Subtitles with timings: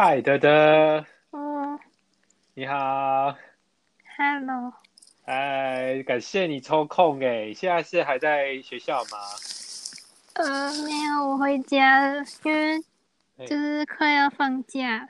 [0.00, 1.76] 嗨，德德，嗯。
[2.54, 3.34] 你好
[4.16, 4.72] ，，Hello，
[5.24, 9.18] 哎，感谢你抽空哎，现在是还在学校吗？
[10.34, 12.78] 呃，没有，我回家了，因为
[13.44, 15.08] 就是快要放假，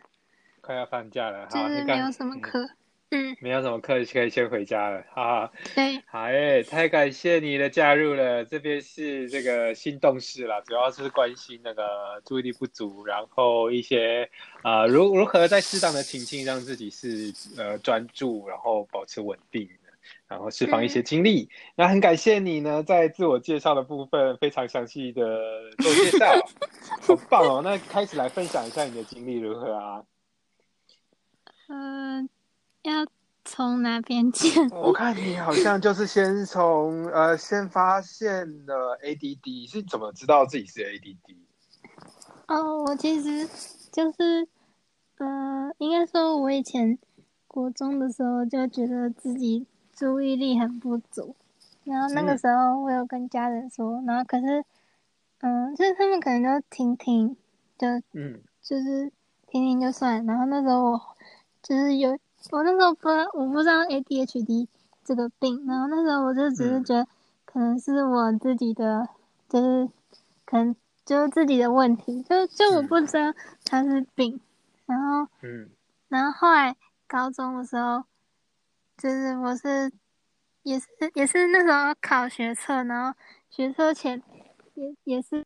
[0.62, 2.40] 快要放假了，就是没有什么嗯。
[2.40, 2.64] 课。
[2.64, 2.77] 嗯，
[3.40, 5.52] 没有什么课，可以先回家了，哈哈。
[5.74, 14.28] 对，好诶，太感谢你的加入了，这边是这个心动室啦，主要是关心那个注意力不足，然后一些
[14.62, 19.68] 呃如如何在适当的情境让自己是呃专注，然后保持稳定，
[20.26, 21.48] 然后释放一些精力。
[21.76, 25.22] 那很感谢你呢，在自我介绍的部分非常详细的
[25.78, 26.26] 做介绍，
[27.00, 27.62] 好棒哦！
[27.64, 30.04] 那开始来分享一下你的经历如何啊？
[31.68, 32.28] 呃，
[32.82, 33.06] 要
[33.44, 34.68] 从哪边讲？
[34.70, 41.36] 我看你好像就是先从呃，先发现了 ADD，是怎么知道自己是 ADD？
[42.46, 43.46] 哦，我其实
[43.92, 44.48] 就是，
[45.18, 46.98] 呃，应该说，我以前
[47.46, 51.34] 国中的时候就觉得自己注意力很不足，
[51.84, 54.64] 然后那个嗯时候我有跟家人说，然后可是，
[55.40, 57.36] 嗯、就是他们可能就听听，
[57.76, 59.12] 就嗯就是
[59.46, 60.24] 听听就算。
[60.24, 61.00] 然后那时候我
[61.62, 62.18] 就是有，
[62.50, 64.68] 我那时候不我不知道 ADHD
[65.04, 67.06] 这个病，然后那时候我就只是嗯觉得
[67.44, 69.08] 可能是我自己的，
[69.48, 69.88] 就是
[70.44, 73.34] 可能就是自己的问题，就就我嗯不知道
[73.64, 74.40] 它是病。
[74.86, 75.70] 然后，嗯
[76.08, 78.04] 然后后来高中的时候，
[78.96, 79.92] 就是我是
[80.62, 83.18] 也是也是那时候考学测，然后
[83.50, 84.22] 学测前
[84.74, 85.44] 也也是。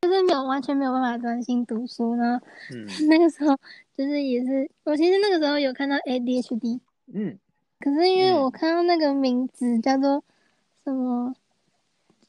[0.00, 2.86] 就是没有完全没有办法专心读书，然后嗯。
[3.08, 3.56] 那个时候
[3.96, 6.80] 就是也是我其实那个时候有看到 ADHD，
[7.12, 7.38] 嗯。
[7.78, 8.42] 可是因为嗯。
[8.42, 10.22] 我看到那个名字叫做
[10.84, 11.34] 什么，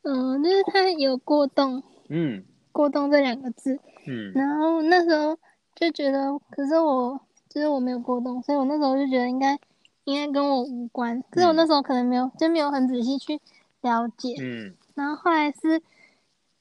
[0.04, 2.44] 嗯、就是它有过动，嗯。
[2.74, 4.32] 过动这两个字，嗯。
[4.34, 5.38] 然后那时候
[5.76, 9.58] 就觉得，可是我就是我没有过动，所以我那时候就觉得应该
[10.04, 13.40] 应该跟我无关，可是我那时候可能没有就没有很仔细去
[13.82, 14.74] 了解，嗯。
[14.94, 15.82] 然后后来是，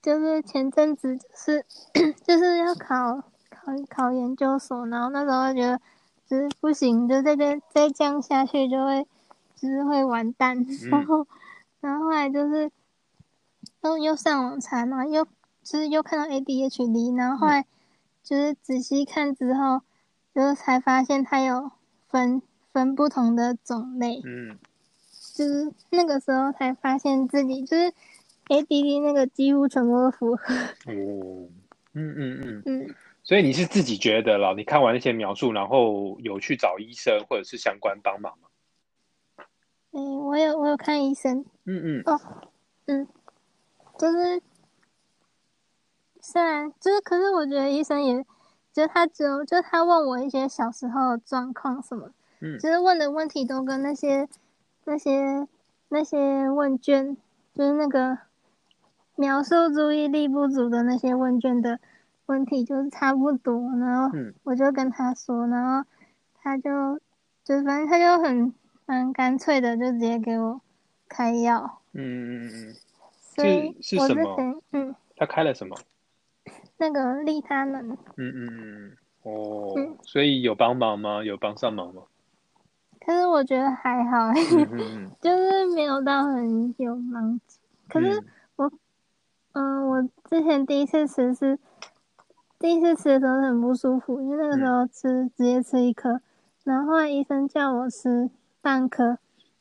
[0.03, 1.65] 就是前阵子就是
[2.25, 5.81] 就是要考考考研究所，然后那时候就觉得
[6.27, 9.06] 就是不行，就再再再这样下去就会
[9.56, 11.27] 就是会完蛋， 然后
[11.81, 12.71] 然后后来就是
[13.83, 15.25] 又又上网查嘛，又
[15.62, 17.67] 就是又看到 ADHD，然后后来
[18.22, 19.82] 就是仔细看之后，
[20.34, 21.71] 就是才发现它有
[22.09, 22.41] 分
[22.72, 24.59] 分不同的种类，嗯。
[25.32, 27.94] 就是那个时候才发现自己就是
[28.50, 30.55] ADD 那个几乎全部都符合。
[30.87, 31.49] 哦
[31.93, 34.55] 嗯嗯嗯，嗯，所以你是自己觉得了？
[34.55, 38.49] 你看完那些描述，然后有去找医生或者是相关帮忙吗？
[39.93, 42.20] 诶、我有我有看医生，嗯嗯哦
[42.87, 43.08] 嗯，
[43.99, 44.41] 就是
[46.20, 48.25] 虽然就是，可是我觉得医生也，
[48.73, 54.29] 就是他只有就是他问我一些小时候的状况什么，嗯就是问的问题都跟那些
[54.85, 55.49] 那些
[55.88, 57.17] 那些问卷，
[57.55, 58.17] 就是那个
[59.20, 61.78] 描述注意力不足的那些问卷的
[62.25, 65.87] 问题就是差不多，然后嗯我就跟他说，然后
[66.43, 66.99] 他就
[67.44, 68.55] 就反正他就很
[68.87, 70.58] 蛮干脆的，就直接给我
[71.06, 72.75] 开药，嗯嗯嗯嗯，
[73.20, 75.76] 所以我之是什么前嗯他开了什么？
[76.78, 78.56] 那个利他能，嗯嗯嗯
[78.87, 81.22] 嗯，哦嗯，所以有帮忙吗？
[81.22, 82.02] 有帮上忙吗？
[83.05, 84.32] 可是我觉得还好，
[85.20, 87.44] 就是没有到很有帮助。
[87.88, 88.22] 可是
[89.52, 91.58] 嗯嗯，我之前第一次吃是
[92.58, 96.20] 第一次吃的时候很不舒服，因为那个时候吃直接吃一颗，
[96.64, 98.31] 然后后来医生叫我吃
[98.61, 99.19] 半颗，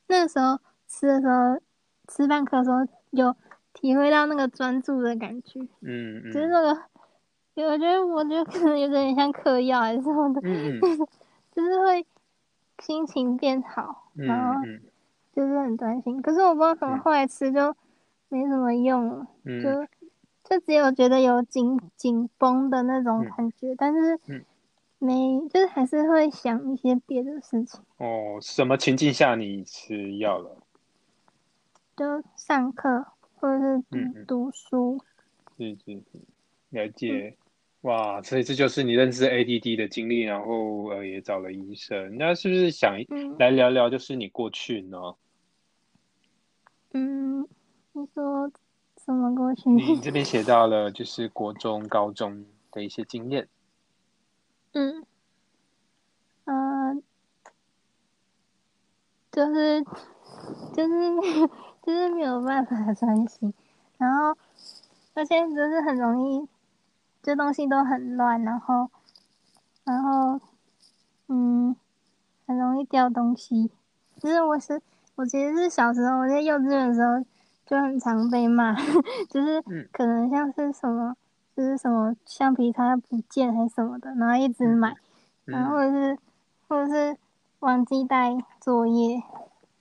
[0.07, 1.59] 那个时候吃的时候
[2.07, 2.77] 吃半颗的时候
[3.11, 3.35] 有
[3.73, 6.61] 体会到那个专注的感觉，嗯嗯，就是那。
[6.61, 6.81] 个，
[7.55, 10.79] 我觉得我觉得可能有点像嗑药还是什么的，嗯嗯。
[11.53, 12.05] 就是会
[12.81, 14.81] 心情变好，嗯然后嗯。
[15.35, 16.21] 就是很专心。
[16.21, 16.99] 可是我不知道怎么嗯。
[16.99, 17.75] 后来吃就
[18.29, 19.27] 没什么用了。
[19.43, 19.69] 嗯就
[20.49, 24.43] 就只有觉得有紧紧绷的那种嗯感觉，但是嗯
[24.97, 25.13] 没
[25.49, 30.57] 就是还是会想一些别的事情，哦，什么情境下你吃药了？
[31.97, 33.05] 就上课
[33.35, 34.99] 或者是读、嗯嗯读书。
[35.57, 36.19] 是是是，
[36.69, 37.35] 了解。
[37.81, 42.17] 哇，所以这就是你认识 ADD 的经历，然后呃也找了医生。
[42.17, 44.97] 那是不是想嗯来聊聊，就是你过去呢？
[46.93, 47.47] 嗯，
[47.99, 48.49] 你说
[49.05, 49.69] 什么过去？
[49.69, 53.49] 你这边写到了就是国中、高中的一些经验。
[54.71, 55.03] 嗯，
[56.45, 56.95] 呃，
[59.31, 59.83] 就是
[60.73, 61.47] 就是
[61.83, 63.53] 就是没有办法专心，
[63.97, 64.37] 然后
[65.13, 66.47] 而且就是很容易，
[67.21, 68.89] 这东西都很乱，然后，
[69.83, 70.39] 然后，
[71.27, 71.75] 嗯，
[72.47, 73.69] 很容易掉东西。
[74.21, 74.81] 就是我是，
[75.15, 77.25] 我其实是小时候我在幼稚园的时候
[77.69, 78.73] 就很常被骂，
[79.29, 79.61] 就是
[79.91, 81.15] 可能像是什么，
[81.55, 84.95] 就是什么橡皮擦不见还是什么的，然后一直买，
[85.45, 86.17] 然后或者是
[86.67, 87.15] 或者是
[87.59, 89.21] 忘记带作业，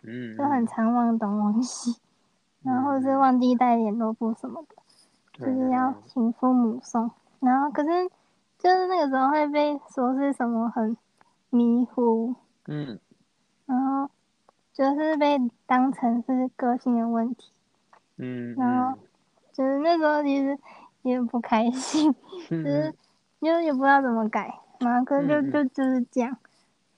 [0.05, 1.96] 嗯，就很常忘东忘西，
[2.62, 4.76] 然后是忘记带联络簿什么的。
[5.38, 7.08] 就是要请父母送，
[7.38, 7.88] 然后可是
[8.58, 10.96] 就是那个时候会被说是什么很
[11.49, 12.35] 迷糊，
[12.67, 12.99] 嗯，
[13.64, 14.11] 然后
[14.73, 17.52] 就是被当成是个性的问题，
[18.18, 18.98] 嗯，然后
[19.52, 20.58] 就是那时候其实
[21.02, 22.12] 也不开心，
[22.50, 22.94] 就是
[23.40, 26.36] 因为也不知道怎么改，然后可是就就就是这样，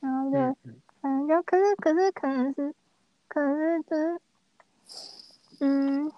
[0.00, 0.56] 然后就
[1.00, 2.74] 反正就可是可是可能是，
[3.28, 4.20] 可是就是
[5.60, 6.12] 嗯。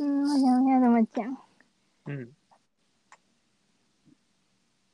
[0.00, 1.36] 嗯，我想一下怎么讲。
[2.06, 2.32] 嗯，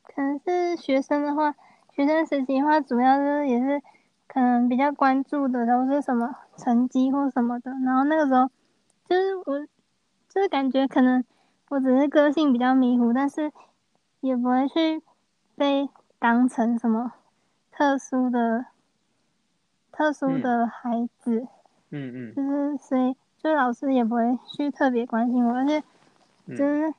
[0.03, 1.55] 可能是学生的话，
[1.93, 3.83] 学生时期的话，主要就是也是
[4.27, 7.73] 可能比较关注的都是什么成绩或什么的。
[7.85, 8.51] 然后那个时候，
[9.09, 9.61] 就是我，
[10.29, 11.25] 就是感觉可能
[11.69, 13.53] 我只是个性比较迷糊，但是
[14.21, 15.03] 也不会去
[15.57, 17.13] 被当成什么
[17.73, 18.67] 特殊的、
[19.93, 21.47] 特殊的孩子。
[21.91, 23.17] 嗯嗯，就是所以。
[23.45, 25.79] 就老师也不会去特别关心我，而且
[26.49, 26.95] 就是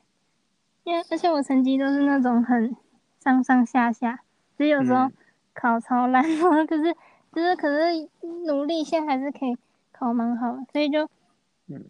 [0.84, 2.76] 因为而且我成绩都是那种很
[3.18, 4.20] 上上下下，
[4.56, 5.10] 所以有时候
[5.52, 6.22] 考超烂，
[6.68, 6.94] 可是
[7.36, 8.08] 就是可是
[8.46, 9.54] 努力现在还是可以
[9.92, 11.06] 考蛮好，所以就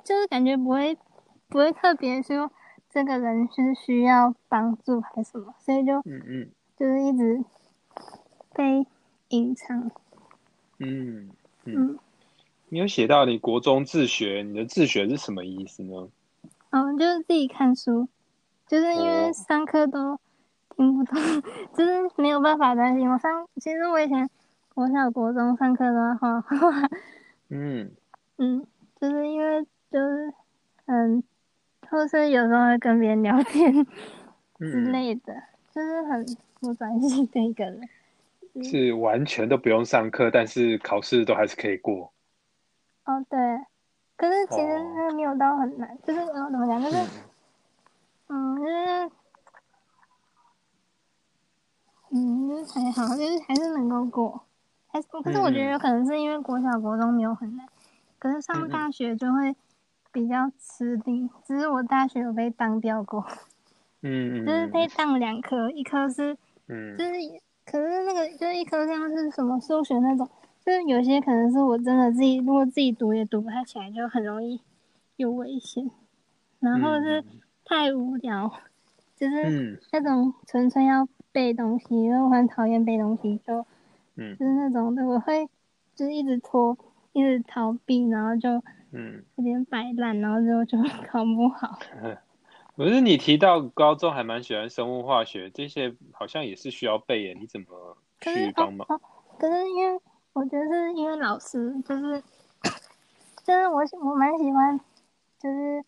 [0.04, 0.98] 就是感觉不会
[1.48, 2.50] 不会特别说
[2.90, 7.44] 这个人是需要帮助还是什么，所以就嗯嗯就是一直
[8.54, 8.84] 被
[9.28, 9.88] 隐藏，
[10.78, 11.30] 嗯
[11.64, 11.96] 嗯。
[12.68, 16.08] 你有写到你国中自学，你的自学是什么意思呢？
[16.70, 18.08] 嗯，就是自己看书，
[18.66, 20.18] 就是因为上课都
[20.74, 21.14] 听不懂，
[21.72, 23.08] 就是没有办法专心。
[23.08, 24.28] 我上其实我以前
[24.76, 26.90] 国小、国中上课都要画画，
[27.48, 27.90] 嗯。
[28.36, 28.66] 嗯，
[29.00, 30.34] 就是因为就是
[30.84, 31.24] 嗯，
[31.88, 33.72] 或是有时候会跟别人聊天
[34.58, 35.32] 之类的，
[35.72, 36.26] 就是很
[36.60, 37.88] 不专心的一个人。
[38.62, 42.12] 是完全都不用上课，但是考试都还是可以过。
[43.06, 43.38] 哦，对，
[44.18, 46.96] 可是其实那个没有到很难，就是呃怎么讲，就是，
[48.28, 49.10] 嗯，就是，
[52.10, 54.45] 嗯，就是还好，就是还是能够过，
[55.22, 57.66] 可是我觉得有可能是因为国小国中没有很难，
[58.18, 59.54] 可是上大学就会
[60.12, 63.24] 比较吃力，只是我大学有被当掉过，
[64.02, 66.36] 嗯嗯，就是被当两科，一科是，
[66.68, 67.12] 嗯，就是
[67.64, 70.28] 可是那个就是一科像是什么数学那种。
[70.64, 74.60] 就是有些可能是我真的自己，如果自己读也读不太起来，就很容易
[75.14, 75.88] 有危险。
[76.58, 77.22] 然后是
[77.64, 78.50] 太无聊，
[79.14, 83.64] 就是那种纯粹要背东西，因为我很讨厌背东西，就
[84.16, 85.46] 嗯，就是那种的，我会
[85.94, 86.76] 就是一直拖，
[87.12, 88.50] 一直逃避，然后就
[88.92, 91.78] 嗯有点摆烂，然后就就考不好。
[92.76, 98.86] 可是你提到高中还蛮喜欢生物化学这些，好像也是需要背耶，你怎么去帮忙？
[99.38, 100.00] 可是因为。
[100.36, 102.20] 我觉得是因为老师就是，
[103.42, 104.78] 就是我我蛮喜欢，
[105.38, 105.82] 就是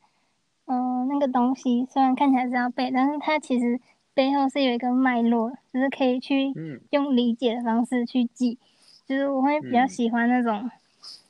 [0.64, 3.78] 嗯那个东西虽然看起来是要背，但是它其实
[4.18, 6.52] 背后是有一个脉络，就是可以去
[6.90, 8.58] 用理解的方式去记。
[9.06, 10.68] 就是我会比较喜欢那种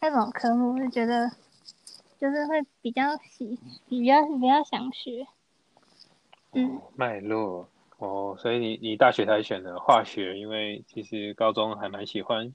[0.00, 1.30] 那种科目，就觉得
[2.18, 3.58] 就是会比较喜
[3.90, 5.26] 比较比较想学。
[6.54, 7.68] 嗯，脉络
[7.98, 12.54] 哦，所以你你大学才选的化学，因为其实高中还蛮喜欢。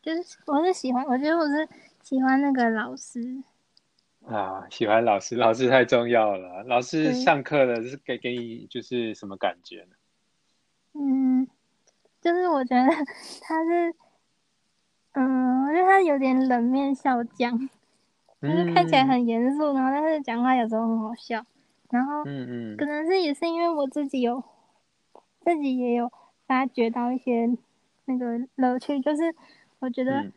[0.00, 1.68] 就是我是喜欢，我觉得我是
[2.02, 3.20] 喜欢那个老师
[4.26, 6.62] 啊，喜欢老师，老师太重要了。
[6.64, 9.96] 老师上课的是给给你就是什么感觉呢？
[10.94, 11.46] 嗯，
[12.20, 12.88] 就是我觉得
[13.42, 13.94] 他是，
[15.12, 17.58] 嗯，我觉得他有点冷面笑匠，
[18.40, 21.44] 就是看起来很严肃，然后但是讲话有时候很好笑。
[21.90, 24.42] 然后，嗯嗯，可能是也是因为我自己有
[25.40, 26.10] 自己也有
[26.46, 27.50] 发觉到一些
[28.06, 29.34] 那个乐趣，就是。
[29.82, 30.30] 我觉得，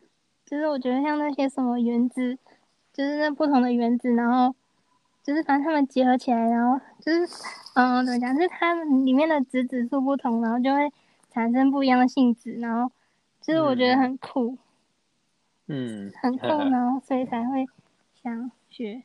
[0.44, 2.36] 就是我觉得像那些什么原子，
[2.96, 4.54] 就是那不同的原子，然后
[5.22, 7.28] 就是反正它们结合起来，然后就是
[7.74, 10.90] 嗯怎么讲，就是它里面的质子数不同，然后就会
[11.30, 12.90] 产生不一样的性质，然后
[13.42, 14.56] 就是我觉得很酷，
[15.66, 17.66] 嗯，很酷，然后所以才会
[18.22, 19.02] 想学。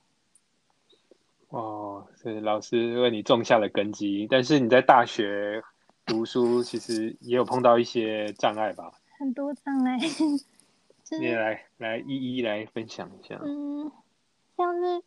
[1.50, 5.62] 哦，所以老师为你种下了根基，但是你在大学
[6.06, 8.94] 读书其实也有碰到一些障碍吧？
[9.20, 9.98] 很多障碍，
[11.20, 13.40] 你来来一一来分享一下。
[13.44, 13.92] 嗯，
[14.56, 15.04] 像是，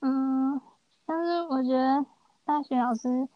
[0.00, 0.60] 嗯，
[1.06, 2.04] 像是我觉得
[2.44, 3.28] 大学老师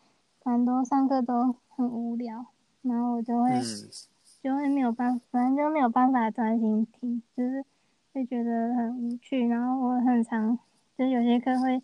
[0.45, 2.47] 蛮多上课都很无聊，
[2.83, 3.91] 然后我就会、嗯
[4.43, 7.65] 就会没有办法，反正就没有办法专心听，就是
[8.13, 10.57] 会觉得很无趣，然后我很常
[10.97, 11.83] 就是有些课会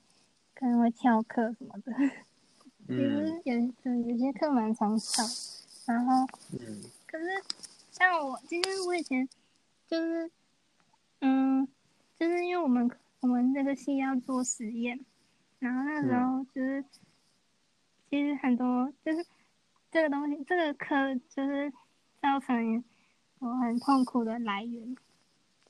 [0.55, 1.93] 可能会翘课什么的，
[2.87, 5.25] 其实嗯有有些课蛮常翘，
[5.87, 7.25] 然后嗯可是
[7.91, 9.29] 像我，其实我以前
[9.93, 10.31] 就是，
[11.21, 11.69] 嗯，
[12.19, 14.99] 就是因为我们我们这个系要做实验，
[15.59, 16.83] 然后那时候就是，
[18.09, 19.23] 其实很多就是
[19.91, 21.71] 这个东西，这个课就是
[22.23, 22.83] 造成
[23.41, 24.97] 我很痛苦的来源，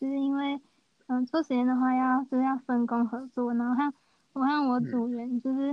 [0.01, 0.61] 就是因为，
[1.09, 3.93] 嗯，做实验的话要就是要分工合作，然后像
[4.35, 5.73] 我和我组员就是，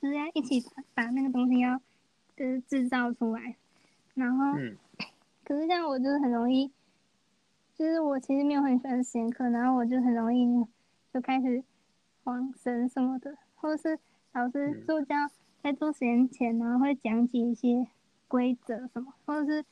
[0.00, 1.80] 就是要一起把把那个东西要
[2.36, 3.54] 就是制造出来，
[4.14, 4.44] 然后。
[4.58, 4.76] 嗯。
[5.44, 6.70] 可是像我就是很容易，
[7.78, 10.66] 就是我其实没有很喜欢实验课，然后我就很容易
[11.14, 11.62] 就开始
[12.24, 13.96] 慌神什么的，或者是
[14.32, 14.84] 老师嗯。
[14.84, 15.14] 助教
[15.62, 17.86] 在做实验前，然后会讲解一些
[18.26, 19.64] 规则什么，或者是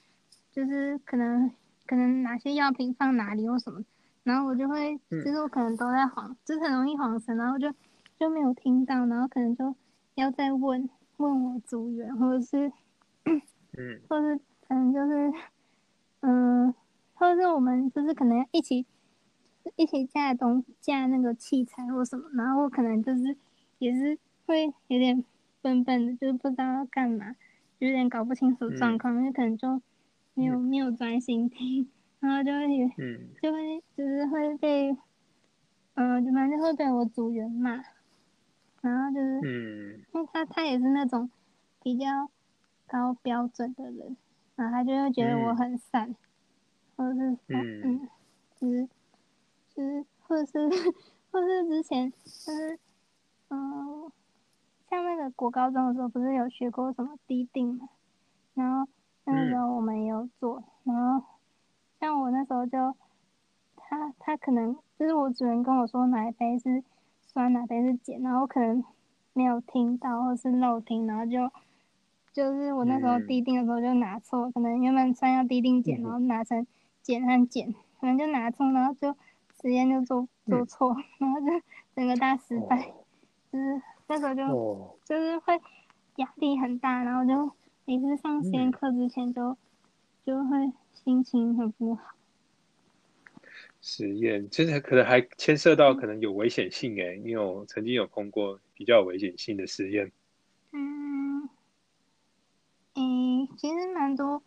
[0.53, 1.51] 就是可能
[1.85, 3.83] 可能哪些药品放哪里或什么，
[4.23, 5.25] 然后我就会，嗯。
[5.25, 7.69] 就是我可能都在晃，就是很容易晃神，然后就
[8.17, 9.75] 就没有听到，然后可能就
[10.15, 12.71] 要再问问我组员，或者是
[13.25, 14.01] 嗯。
[14.09, 15.33] 或是可能就是，
[16.21, 16.73] 嗯，
[17.17, 18.87] 或者是我们就是可能要一起
[19.75, 23.37] 一起架东架那个器材或什么，然后我可能就是
[23.79, 25.25] 也是会有点
[25.61, 27.35] 笨笨的，就是不知道要干嘛，
[27.79, 29.83] 有点搞不清楚状况，就可能就
[30.35, 31.89] 没有没有专心听，
[32.21, 32.67] 然后就会
[33.43, 34.97] 就会就是会被，
[35.95, 37.83] 嗯、就反正就会被我组员骂，
[38.83, 39.41] 然后就是。
[39.43, 40.03] 嗯。
[40.15, 41.31] 因为他他也是那种
[41.83, 42.31] 比较
[42.87, 44.17] 高标准的人，
[44.55, 45.57] 然后他就会觉得我嗯。
[45.57, 46.15] 很散，
[46.97, 47.83] 或者是说嗯。
[47.83, 48.09] 嗯，
[48.59, 48.89] 就是
[49.75, 50.69] 就是或者是
[51.31, 52.79] 或者是之前就是
[53.51, 54.11] 嗯，
[54.89, 57.89] 像那个国高中的时候不是有学过什么滴定嘛，
[58.55, 58.91] 然后
[59.25, 61.27] 那个时候我们也有做，然后
[62.01, 62.97] 像我那时候就
[63.77, 66.83] 他他可能就是我主人跟我说哪一杯是
[67.21, 68.83] 酸哪杯是碱，然后可能
[69.35, 71.51] 没有听到或是漏听，然后就
[72.33, 73.27] 就是我那时候嗯。
[73.27, 76.03] 滴定的时候就拿错，可能原本酸要滴定碱，嗯。
[76.03, 76.67] 然后拿成
[77.07, 79.17] 碱和碱，可能就拿错，然后就
[79.61, 80.67] 实验就做做嗯。
[80.67, 81.47] 错，然后就
[81.95, 83.05] 整个大失败，哦。
[83.53, 84.97] 就是那时候就、哦。
[85.05, 85.55] 就是会
[86.17, 87.53] 压力很大，然后就
[87.85, 88.73] 每次上实验嗯。
[88.73, 89.57] 课之前就、
[90.25, 92.03] 就会心情很不好。
[93.81, 100.11] 实验其实可能还牵涉到可能有危险性诶，你有曾经有碰过比较有危险性的实验？
[100.73, 101.49] 嗯，
[102.95, 104.43] 诶，其实蛮多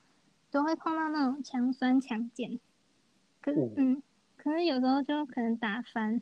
[0.52, 2.60] 都会碰到那种强酸强碱，
[3.42, 4.02] 可是哦嗯，
[4.38, 6.22] 可是有时候就可能打翻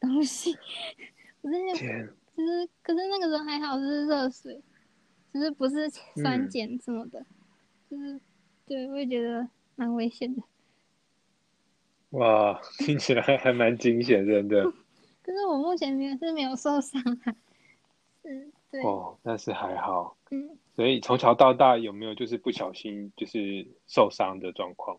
[0.00, 0.54] 东西，
[1.42, 4.62] 可是可是那个时候还好是热水，
[5.32, 7.24] 就是不是酸嗯碱什么的，
[7.90, 8.20] 就是
[8.66, 10.42] 对我也觉得蛮危险的。
[12.10, 14.62] 哇，听起来还蛮惊险，真的。
[15.22, 17.36] 可是我目前没有是没有受伤啊，
[18.24, 20.16] 嗯，对，哦，但是还好。
[20.30, 24.96] 嗯，所以从小到大有没有就是不小心就是受伤的状况？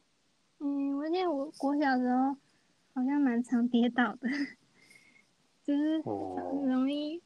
[0.58, 2.36] 嗯，我记得我国小时候
[2.94, 4.28] 好像蛮常跌倒的，
[5.64, 7.22] 就是哦很容易，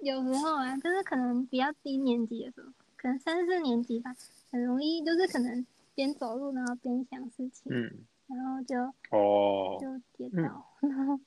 [0.00, 4.14] 有时候啊，就是可能比较低年级的时候，可能三四年级吧，
[4.52, 5.66] 很容易就是可能
[5.96, 7.92] 边走路然后边想事情，嗯，
[8.28, 8.76] 然后就
[9.10, 11.18] 哦，就跌倒，然后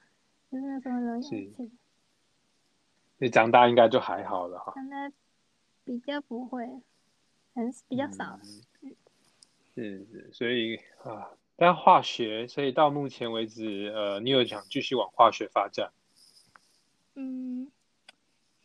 [0.50, 1.54] 就是那时候容易
[3.18, 4.74] 你长大应该就还好了哈。
[5.86, 6.66] 比较不会，
[7.54, 8.40] 很比较少，
[8.82, 8.96] 嗯
[9.76, 15.92] 是是，所以啊，但化学，所以到目前为止，呃，你有想继续往化学发展？
[17.16, 17.72] 嗯，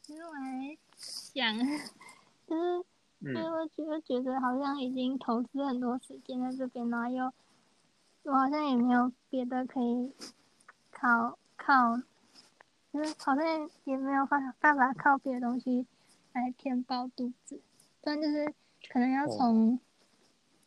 [0.02, 1.58] 其实我还想，
[2.46, 2.84] 就是
[3.20, 7.32] 因为觉得觉得好像已经投资很多时间在这边，然后又
[8.24, 10.12] 我好像也没有别的可以
[10.90, 11.96] 靠靠，
[12.92, 15.86] 就是好像也没有办法办法靠别的东西
[16.38, 17.60] 来填饱肚子，
[18.00, 18.52] 不然就是
[18.90, 19.28] 可能要哦。
[19.36, 19.80] 从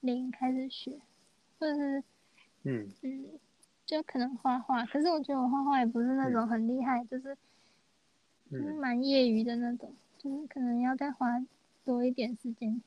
[0.01, 0.99] 零开始学，
[1.59, 2.03] 或者是
[2.63, 2.89] 嗯。
[3.01, 3.39] 嗯，
[3.85, 7.37] 就可能画画，可是我觉得我画画也不是那种很厉害，就是
[8.49, 11.45] 就是嗯蛮业余的那种，就是可能要再花
[11.83, 12.81] 多一点时间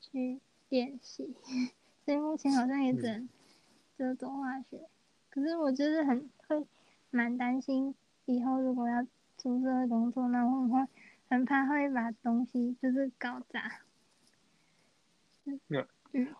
[0.00, 1.32] 去练习，
[2.04, 3.28] 所以目前好像也只能
[3.96, 4.80] 就走化学。
[5.28, 6.66] 可是我就是很会
[7.10, 7.94] 蛮担心
[8.26, 9.06] 以后如果要
[9.38, 10.86] 出社会工作，那我会
[11.30, 13.80] 很怕会把东西就是搞砸。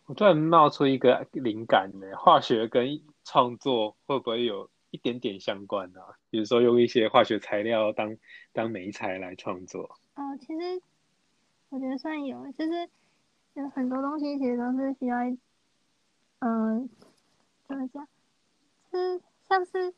[0.04, 8.16] 我突然冒出一个灵感呢，化学跟创作会不会有一点点相关啊，比如说用一些化学材料当
[8.52, 9.96] 当媒材来创作。
[10.16, 10.82] 哦，其实
[11.68, 12.90] 我觉得算有，就是
[13.54, 15.18] 有很多东西其实都是需要，
[16.40, 16.90] 嗯，
[17.68, 18.08] 怎么讲？
[18.90, 19.94] 是像是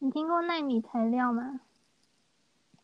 [0.00, 1.60] 你听过纳米材料吗？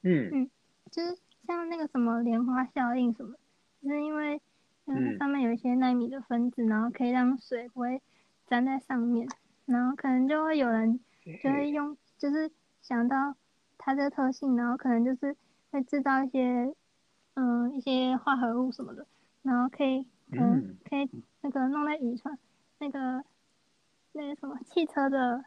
[0.03, 0.51] 嗯嗯，
[0.91, 1.17] 就是
[1.47, 3.35] 像那个什么莲花效应什么，
[3.83, 4.41] 就是因为
[4.87, 8.01] 嗯上面有一些纳米的分子，然后可以让水不会
[8.47, 9.29] 粘在上面，
[9.67, 11.01] 然后可能就会有人
[11.43, 12.51] 就会用，就是
[12.83, 13.35] 想到
[13.77, 15.37] 它这个特性，然后可能就是
[15.71, 16.75] 会制造一些
[17.35, 19.07] 嗯一些化合物什么的，
[19.43, 21.09] 然后可以嗯可以
[21.43, 22.39] 那个弄在雨窗
[22.79, 23.25] 那个
[24.13, 25.45] 那个什么汽车的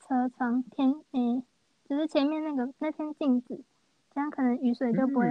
[0.00, 1.42] 车窗天诶，
[1.88, 3.64] 就是前面那个那片镜子。
[4.14, 5.26] 这样可能雨水就不会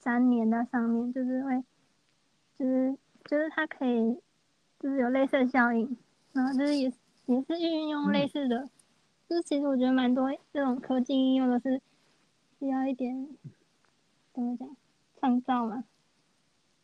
[0.00, 1.64] 粘黏到上面，就是会，
[2.58, 4.20] 就是就是它可以，
[4.80, 5.96] 就是有类似的效应，
[6.32, 6.92] 然后就是也
[7.26, 8.68] 也是运用类似的，
[9.28, 11.80] 就是其实我觉得蛮多这种科技应用都是
[12.58, 13.28] 需要一点
[14.32, 14.76] 怎么讲
[15.18, 15.84] 创造嘛，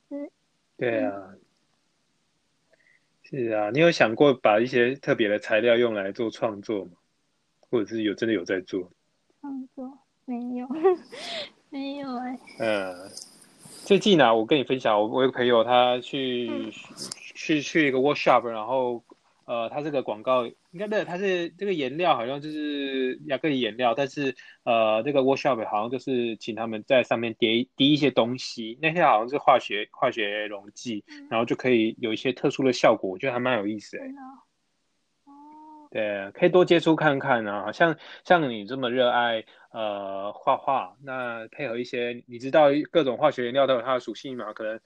[0.09, 0.31] 就是。
[0.77, 1.35] 对啊，
[3.23, 6.93] 是啊，你有想过把一些特别的材料用来做创作吗？
[7.69, 8.91] 或者是有真的有在做？
[9.41, 9.99] 创作。
[10.25, 10.67] 没有，
[11.71, 12.39] 没有哎。
[12.59, 12.95] 嗯，
[13.85, 16.71] 最近呢，我跟你分享，我我有个朋友，他去
[17.35, 19.03] 去去一个 workshop，然后
[19.47, 34.03] 呃，他这个广告应该对，他是这个颜料好像就是亚克力颜料，但是呃，这个 workshop 好像就是请他们在上面滴滴一些东西，那些好像是化学化学溶剂，然后就可以有一些特殊的效果，我觉得还蛮有意思哎。
[35.93, 44.81] 对，可以多接触看看啊，像像你这么热爱呃画画，那配合一些你知道各种化学原料都有它的属性嘛，可能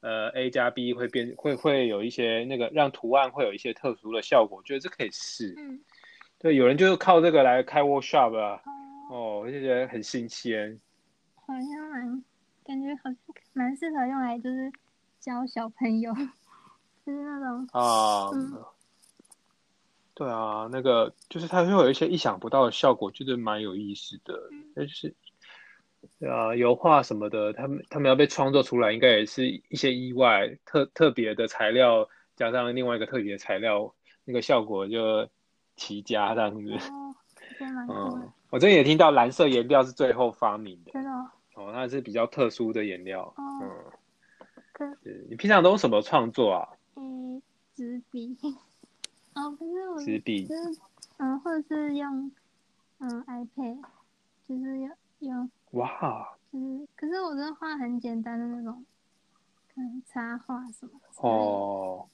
[0.00, 5.54] 呃 A 加 B 会变会会有一些那个让图案会有一些特殊的效果，我觉得这可以试。
[5.58, 5.80] 嗯，
[6.38, 8.62] 对，有人就是靠这个来开 workshop 啊，
[9.10, 10.80] 哦，我就觉得很新鲜。
[11.46, 12.24] 好像蛮
[12.64, 13.16] 感觉好像
[13.52, 14.72] 蛮适合用来就是
[15.18, 16.12] 教小朋友，
[17.04, 18.30] 就是那种啊。
[20.20, 24.38] 对啊，那个就是它会有一些意想不到的效果，就是蛮有意思的。
[24.76, 25.14] 就是，
[26.18, 32.06] 对啊，油画什么的，他们他们要被创作出来，应该也是一些意外，特特别的材料
[32.36, 33.94] 加上另外一个特别的材料，
[34.26, 35.26] 那个效果就
[35.76, 36.70] 奇佳这样子。
[36.74, 37.16] 哦，
[37.88, 40.92] 嗯，我这也听到蓝色颜料是最后发明的。
[40.92, 41.10] 真的？
[41.54, 43.22] 哦，那是比较特殊的颜料。
[43.38, 43.42] 哦。
[43.62, 44.96] 嗯。
[45.30, 46.68] 你平常都用什么创作啊？
[46.96, 47.40] 嗯，
[47.74, 48.36] 纸笔。
[49.34, 50.48] 哦，不是我，纸笔，
[51.18, 52.30] 嗯，或者是用
[52.98, 53.82] 嗯 iPad，
[54.46, 54.90] 就是用
[55.20, 58.84] 用哇，就是可是我的画很简单的那种，
[59.74, 60.92] 可能插画什么。
[61.18, 62.08] 哦，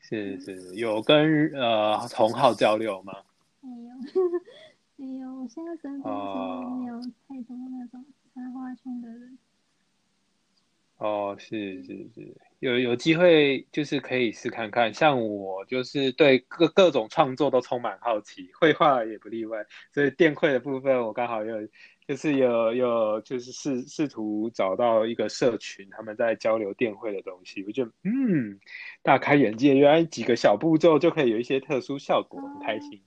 [0.00, 3.12] 是是，有跟呃同号交流吗？
[3.60, 3.94] 没有，
[4.96, 9.38] 没有，我现在身边没有太多那种插画圈的人。
[10.98, 14.94] 哦，是是是，有有机会就是可以试看看。
[14.94, 19.66] 像我就是对各各种创作都充满好奇，绘画也不例外。
[19.92, 21.56] 所以电绘的部分，我刚好有
[22.06, 28.60] 就是有有就是试试图找到一个社群，他们在交流电绘的东西，我就嗯
[29.02, 33.02] 大开眼界，原来几个小步骤就可以有一些特殊效果，很开心。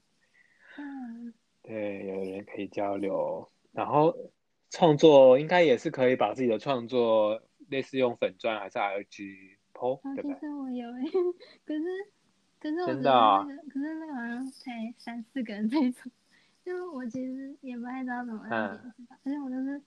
[0.78, 4.14] 嗯，对，有人可以交流，然后
[4.70, 7.42] 创作应该也是可以把自己的创作。
[7.70, 11.04] 类似用粉钻还是 L G PO，对其实我有诶，
[11.66, 11.84] 可是
[12.60, 16.12] 可是我真的啊，可是那个好像才三四个人那种，
[16.64, 18.80] 就我其实也不太知道怎么而
[19.24, 19.82] 且我都是，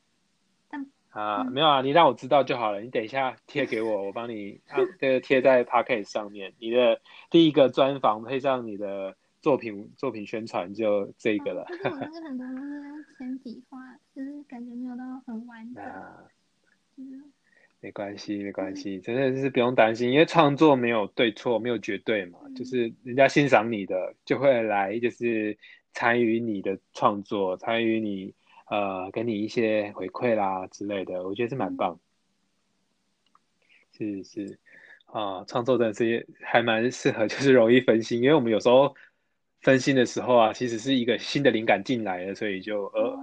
[0.68, 11.64] 但啊没有啊，你让我知道就好了，你等一下贴给我，我帮你啊这个贴在 p o c k e t 上面，你的第一个专访配上你的作品作品宣传就这个了。
[11.82, 15.82] 但是我那个很多都是用铅笔画，就是感觉没有到很完整，
[16.96, 17.24] 就是。
[17.80, 25.56] 没关系，没关系，真的是不用担心，因为创作没有对错，没有绝对嘛，就是人家欣赏你的，就会来就是
[25.92, 28.34] 参与你的创作，参与你
[28.68, 32.00] 呃，给你一些回馈啦之类的，我觉得是蛮棒。
[33.96, 34.58] 是是
[35.06, 38.94] 啊，创作真的是还蛮适合，就是容易分心，因为我们有时候
[39.60, 43.16] 分心的时候啊，其实是一个新的灵感进来了，所以就呃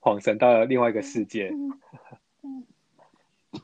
[0.00, 1.52] 恍神到了另外一个世界。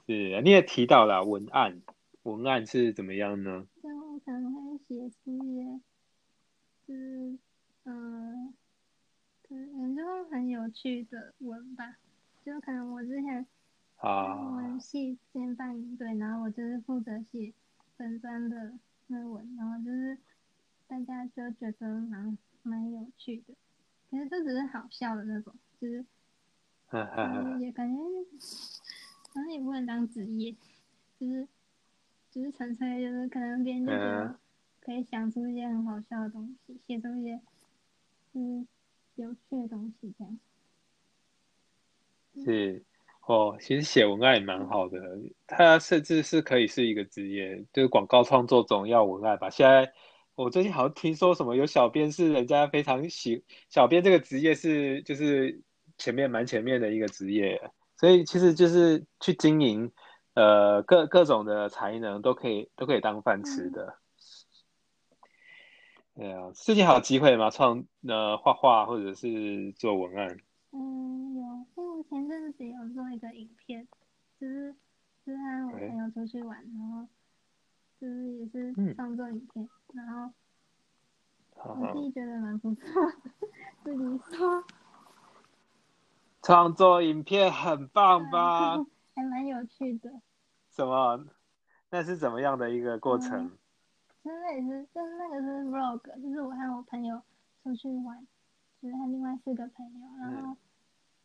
[0.06, 1.80] 是，你也提到了文案，
[2.24, 3.66] 文案是怎么样呢？
[3.82, 3.88] 就
[4.24, 5.80] 可能会写出一些，
[6.86, 7.38] 就是
[7.84, 8.52] 嗯，
[9.48, 11.96] 可能就很有趣的文吧。
[12.44, 13.46] 就可能我之前
[13.96, 17.52] 啊，我们系先办对，然后我就是负责写
[17.96, 18.72] 粉砖的
[19.06, 20.18] 论文，然后就是
[20.88, 23.54] 大家就觉得蛮蛮有趣的。
[24.10, 26.04] 可是这只是好笑的那种，就是。
[27.58, 27.98] 也感觉
[29.34, 30.54] 好像也不能当职业，
[31.18, 31.48] 就是
[32.30, 34.38] 就是纯粹就是可能别人就觉得嗯
[34.80, 37.40] 可以想出一些很好笑的东西，写出一些
[38.34, 38.66] 嗯
[39.14, 40.38] 有趣的东西这样。
[42.44, 42.82] 是
[43.26, 49.48] 哦，其实写文案也蛮好的，它甚至是可以是一个职业，就是广告创作总要文案吧。
[49.48, 49.92] 现在
[50.34, 55.62] 我最近好像听说什么有小编是人家非常喜，小编这个职业是就是
[55.96, 57.70] 前面蛮前面的一个职业，
[58.02, 59.92] 所以其实就是去经营
[60.34, 63.96] 呃各各种的才能都可以都可以当饭吃的。
[66.16, 67.48] 对啊，最近还有机会吗？
[67.50, 70.36] 创呃画画或者是做文案？
[70.72, 71.42] 嗯，有，
[71.76, 73.86] 因为我前阵子有做一个影片，
[74.40, 74.74] 就是
[75.24, 77.06] 就是和我朋友出去玩，然后
[78.00, 80.32] 就是也是嗯创作影片，然后
[81.80, 83.30] 我自己觉得蛮不错的，
[83.84, 84.64] 自己说
[86.42, 88.76] 创作影片很棒吧？
[89.14, 90.10] 还蛮有趣的。
[90.70, 91.24] 什么？
[91.90, 93.50] 那是怎么样的一个过程？
[94.24, 97.20] 就是那也是，就是那个是 vlog，就是我和我朋友
[97.62, 98.26] 出去玩，
[98.80, 100.56] 就是和另外四个朋友，然后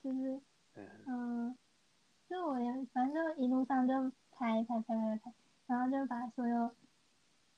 [0.03, 0.39] 就是
[0.75, 1.57] 嗯嗯，
[2.29, 3.93] 就我也反正就一路上就
[4.31, 5.33] 拍拍拍拍拍，
[5.67, 6.71] 然后就把所有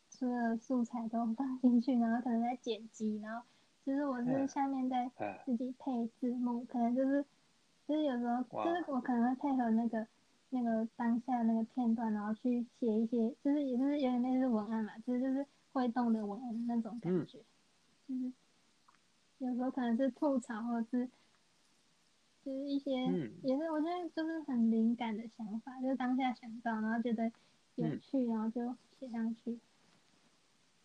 [0.09, 3.43] 所有的素材都放进去，然后可能在剪辑，然后
[3.85, 7.25] 就是我是嗯下面在哎自己配字幕，可能就是
[7.89, 10.05] 就是有时候就是我可能会配合那个
[10.51, 17.39] 那个当下那个片段，然后去写一些，就是也是有点类似文案嘛，其实就是会动的文案那种感嗯觉，
[18.07, 18.31] 就是
[19.39, 21.09] 有时候可能是吐槽，或者是
[22.45, 27.31] 就是一些、嗯也是我觉得就是很灵感的想法，就是当下想到，然后觉得
[27.73, 29.57] 有嗯趣，然后就写上去，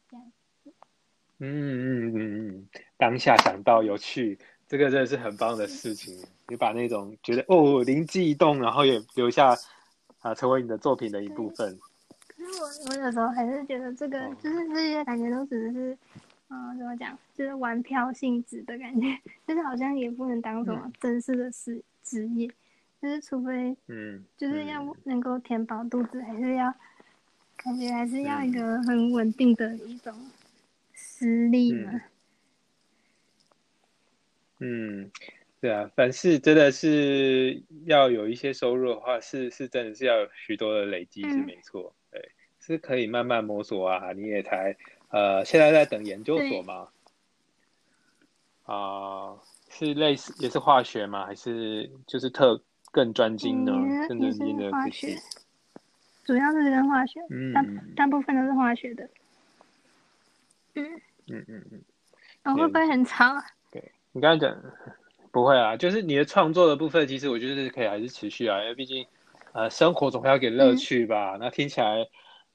[0.09, 0.33] 这样。
[1.39, 4.39] 嗯嗯嗯嗯，当下想到有趣，
[4.75, 6.19] 这个真的是很棒的事情。
[6.49, 9.57] 你把那种觉得哦灵机一动，然后也留下
[10.21, 11.79] 啊，成为你的作品的一部分。
[12.27, 15.97] 可是我我有时候还是觉得这个哦就是这些感觉都只是，
[16.49, 19.07] 嗯、怎么讲，就是玩票性质的感觉，
[19.47, 22.49] 就是好像也不能当什么正式的职职业，
[23.01, 26.75] 就是除非嗯，就是要嗯能够填饱肚子，还是要
[27.57, 30.13] 感觉还是要一嗯个很稳定的一种
[30.93, 31.93] 实力嘛。
[31.93, 32.01] 嗯
[34.61, 35.11] 嗯，
[35.61, 41.95] 对啊，凡事真的是要有一些收入的话，是是真的是要有许多的累积，是嗯没错。
[42.11, 44.13] 对，是可以慢慢摸索啊。
[44.13, 44.77] 你也才
[45.09, 46.89] 呃，现在在等研究所吗？
[48.65, 49.37] 啊、
[49.69, 51.27] 是类似也是化学吗？
[51.27, 53.73] 还是就是特更专精呢？
[53.73, 55.19] 嗯，更专精的科化学系？，
[56.25, 57.21] 主要是跟化学，
[57.53, 59.11] 大嗯大部分都是化学的。
[60.75, 61.83] 嗯，嗯嗯嗯。
[62.45, 63.45] 我、会不会很长啊？
[64.15, 64.57] 你刚才讲
[65.33, 69.05] 不会啊，就是你的创作的部分，其实我觉得是可以还是持续啊，因为毕竟
[69.53, 71.37] 呃生活总要给乐趣吧。
[71.41, 72.07] 那听起来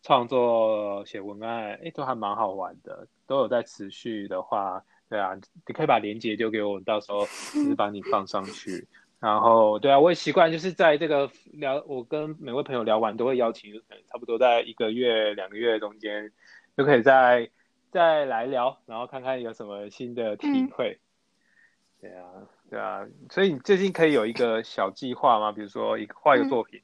[0.02, 7.20] 创作写文案，哎，都还蛮好玩的，都有在持续的话，对啊，你可以把链接丢给我，到时候
[7.54, 8.88] 就 是帮你放上去。
[9.20, 16.32] 然后对啊，我也习惯就是在这个聊，我跟每位朋友聊完都会邀请，可能差不多在一个月、两个月中间，
[16.78, 17.50] 就可以再
[17.92, 20.98] 再来聊，然后看看有什么新的体会。
[22.02, 22.24] 对啊，
[22.70, 25.52] 对啊，所以你最近可以有一个小计划吗？
[25.52, 26.82] 比如说一个画一个作品，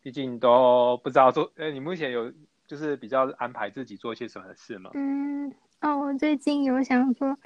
[0.00, 2.32] 毕竟都不知道做，呃，你目前有
[2.66, 4.90] 就是比较安排自己做一些什么事吗？
[4.94, 7.36] 嗯，哦，我最近有想说，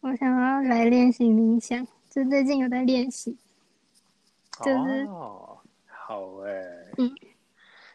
[0.00, 3.36] 我想要来练习冥想，就最近有在练习。
[4.62, 6.52] 就是哦，好哎、
[6.98, 7.14] 嗯，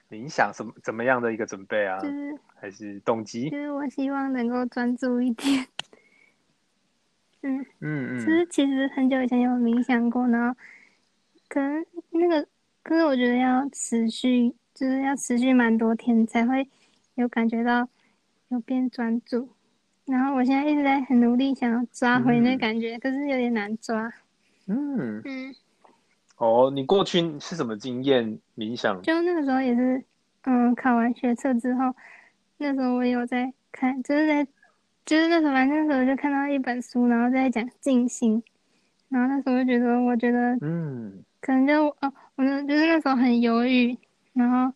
[0.09, 1.99] 冥想什么怎么样的一个准备啊？
[1.99, 3.57] 就是还是动机就？
[3.57, 5.67] 是我希望能够专注一点。
[7.43, 10.57] 嗯，嗯就是嗯其实很久以前有冥想过，然后
[11.47, 12.47] 可能那个，
[12.81, 16.67] 可是我觉得要持续，就是要持续蛮多天才会
[17.15, 17.87] 有感觉到
[18.47, 19.49] 有变专注。
[20.05, 24.11] 然后我现在一直在很努力想要抓回那嗯感觉，可是有点难抓。
[24.67, 25.55] 嗯，嗯，
[26.37, 28.39] 哦，你过去是什么经验？
[28.57, 29.01] 冥想？
[29.01, 30.03] 就那个时候也是，
[30.43, 31.95] 嗯，考完学测之后，
[32.57, 34.47] 那时候我有在看，就是在，
[35.05, 38.41] 就是那时候反正那时候就看到一本书，然后在讲静心，
[39.09, 41.23] 然后那时候就觉得，我觉得嗯。
[41.41, 43.97] 可能就哦，我那就是那时候很犹豫，
[44.31, 44.73] 然后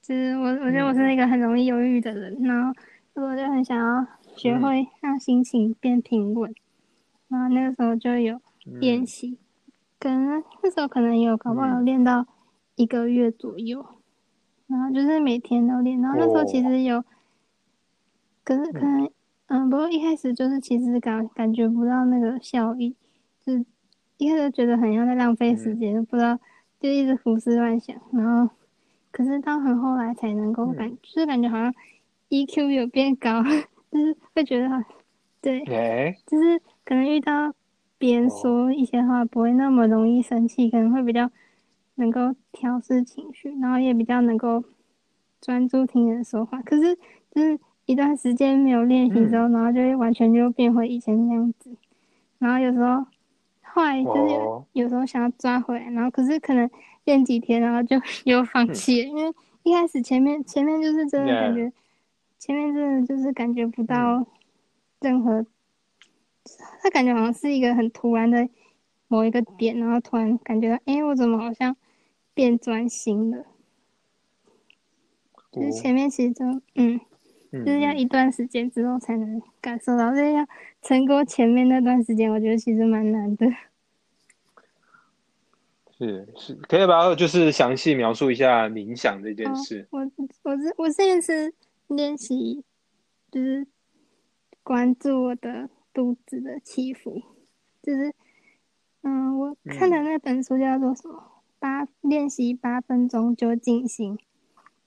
[0.00, 2.72] 就是我我觉得我是一个很容易犹豫的人，然后
[3.12, 6.54] 我就很想要学会让心情变平稳，
[7.28, 8.40] 然后那个时候就有
[8.80, 9.36] 练嗯习，
[10.00, 12.26] 可能那时候可能也有搞不好练到
[12.76, 13.84] 一个月左右，
[14.66, 17.04] 然后就是每天都练，然后那时候其实有，
[18.42, 19.10] 可是可能
[19.48, 22.94] 嗯，不过一开始就是其实感感觉不到那个效益，
[23.44, 23.64] 就是
[24.18, 26.38] 一开始觉得很像在浪费时间，不知道
[26.78, 28.54] 就一直胡思乱想，然后
[29.10, 31.74] 可是到很后来才能够感，就是感觉好像
[32.28, 33.42] EQ 有变高，
[33.90, 34.68] 就是会觉得，
[35.40, 35.64] 对，
[36.26, 37.54] 就是可能遇到
[37.96, 41.30] 别人说一些话不会那么容易生气，可能会比较
[41.94, 44.62] 能够调试情绪，然后也比较能够
[45.40, 46.94] 专注听人说话，可是
[47.30, 47.58] 就是。
[47.88, 51.74] 一段时间没有练习之后，然后就会完全就变回以前那样子。
[52.38, 53.06] 然后有时候
[53.62, 54.34] 后来就是
[54.74, 56.68] 有时候想要抓回来，然后可是可能
[57.04, 57.96] 练几天，然后就
[58.30, 61.72] 又放弃了，因为一开始前面前面就是真的感觉，
[62.38, 64.26] 前面真的就是感觉不到
[65.00, 65.46] 任何，
[66.82, 68.46] 他感觉好像是一个很突然的
[69.06, 71.74] 某一个点，然后突然感觉到，哎，我怎么好像
[72.34, 73.46] 变专心了？
[75.50, 77.00] 就是前面其实就嗯。
[77.50, 80.46] 就是要一段时间之后才能感受到，这要
[80.82, 83.46] 撑过前面那段时间，我觉得其实蛮难的。
[85.96, 89.88] 是是，可以把就是详细描述一下冥想这件事。
[89.90, 90.00] 我
[90.42, 91.54] 我是我现在是
[91.88, 92.62] 练习，
[93.30, 93.66] 就是
[94.62, 97.22] 关注我的肚子的起伏，
[97.82, 98.14] 就是
[99.02, 101.42] 嗯，我看的那本书叫做什么？
[101.58, 104.18] 八练习八分钟就静心，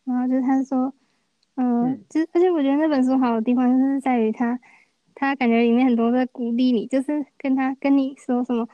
[0.04, 0.93] 然后就是他说。
[1.56, 4.58] 嗯，就而且我觉得那本书好的地方就是在于他，
[5.14, 8.68] 他感觉里面很多在鼓励你，就是跟他跟你说什么，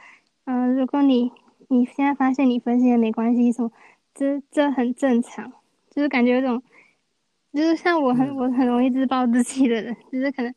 [0.46, 1.32] 嗯，如果你
[1.70, 3.72] 你现在发现你分心了没关系，什么，
[4.14, 5.52] 这这很正常，
[5.90, 6.62] 就是感觉有种，
[7.52, 10.54] 就是像我很我很容易自暴自弃的人，就是可能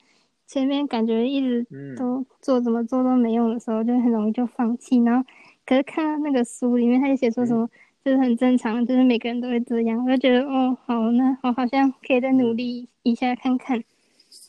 [0.47, 5.27] 前面感觉一直都做怎么做都没用的时候，就很容易就放弃，然后
[5.65, 7.69] 可是看到那个书里面，他就写说什么。
[8.03, 10.03] 就是很正常，就是每个人都会这样。
[10.03, 13.85] 我就觉得，哦，好，那我好像可以再努力一下看看。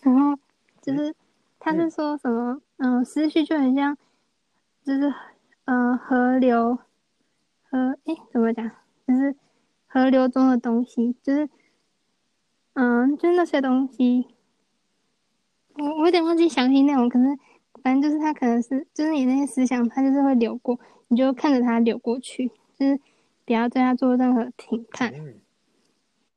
[0.04, 0.40] 然后
[0.82, 1.14] 就是
[1.60, 3.98] 他是说什么，嗯，思绪就很像，
[4.86, 5.14] 就是
[5.66, 6.78] 嗯，河流，
[7.70, 8.72] 河，哎，怎么讲？
[9.06, 9.36] 就是
[9.86, 11.50] 河流中的东西，就是
[12.74, 14.28] 嗯，就是那些东西，
[15.76, 17.38] 我我有点忘记详细内容，可是
[17.84, 22.48] 反正就是他可能是，就是你那些思想，它就是会流过，你就看着它流过去，
[22.80, 22.98] 就是。
[23.52, 25.14] 不要对他做任何评判，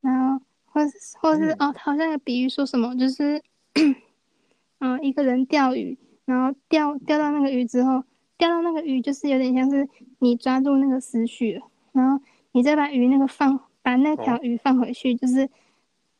[0.00, 3.40] 然后或是或是哦，好像有比喻说什么，就是，
[4.80, 8.02] 嗯，一个人钓鱼，然后钓钓到那个鱼之后，
[8.36, 15.48] 钓到那个鱼就是有点像是你抓住那个思绪了，然后你再把鱼那个放，把那条鱼放回去，就是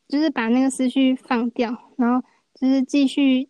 [0.07, 3.49] 就是把那个思绪放掉，然后就是继续，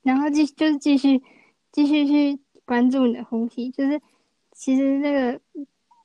[0.00, 1.22] 然后继就是继续
[1.70, 4.00] 继续去关注你的呼吸，就是
[4.52, 5.38] 其实那个。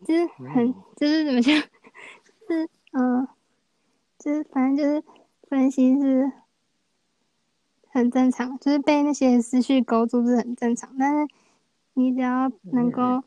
[0.05, 1.53] 就是很，就是怎么讲，
[2.47, 3.27] 就是嗯，
[4.19, 5.03] 就是反正就是
[5.49, 6.31] 分析是
[7.89, 11.33] 很正常，就是被那些思绪勾住是很正常，但是
[11.93, 13.23] 你只要能够，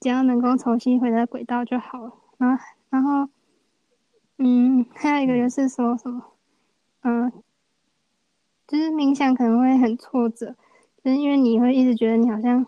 [0.00, 2.12] 只要能够重新回到轨道就好了。
[2.38, 3.28] 然后，然后，
[4.38, 6.22] 嗯，还有一个就是说什么，
[7.02, 7.32] 嗯，
[8.66, 10.54] 就是冥想可能会很挫折，
[11.02, 12.64] 就是因为你会一直觉得你好像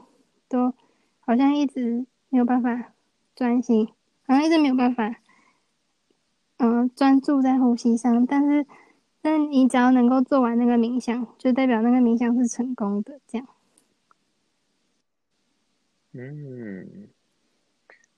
[0.49, 0.75] 都
[1.21, 2.93] 好像一直没有办法。
[3.35, 3.87] 专心，
[4.27, 5.17] 好像一直没有办法，
[6.59, 8.27] 嗯，专注在呼吸上。
[8.27, 8.67] 但是，
[9.23, 13.19] 但你只要能够做完那个冥想，就代表那个冥想是成功的。
[13.27, 13.47] 这样。
[16.13, 17.09] 嗯，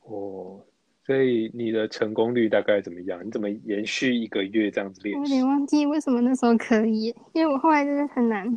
[0.03, 0.65] 哦，
[1.07, 3.25] 所以你的成功率大概怎么样？
[3.25, 5.17] 你怎么延续一个月这样子练？
[5.17, 8.49] 我有点忘记为什么那时候可以，因为我后来就是很难，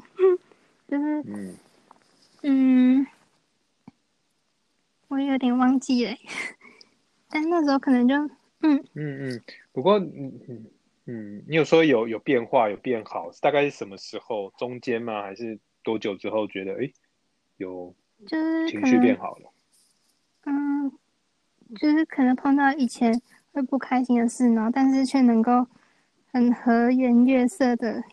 [0.88, 1.56] 就是嗯
[2.42, 3.08] 嗯。
[5.16, 6.14] 我有点忘记了，
[7.32, 8.14] 但那时候可能就
[8.60, 10.66] 嗯嗯嗯，不过嗯嗯
[11.06, 14.52] 嗯，你有说有有变化有变好，大概是什么时候？
[14.58, 15.22] 中间吗？
[15.22, 16.92] 还是多久之后觉得哎
[17.56, 17.96] 有
[18.28, 19.50] 就是情绪变好了？
[20.48, 20.92] 嗯，
[21.80, 23.22] 就是可能碰到以前
[23.54, 25.66] 会不开心的事，然后但是却能够
[26.34, 28.04] 很和颜悦色的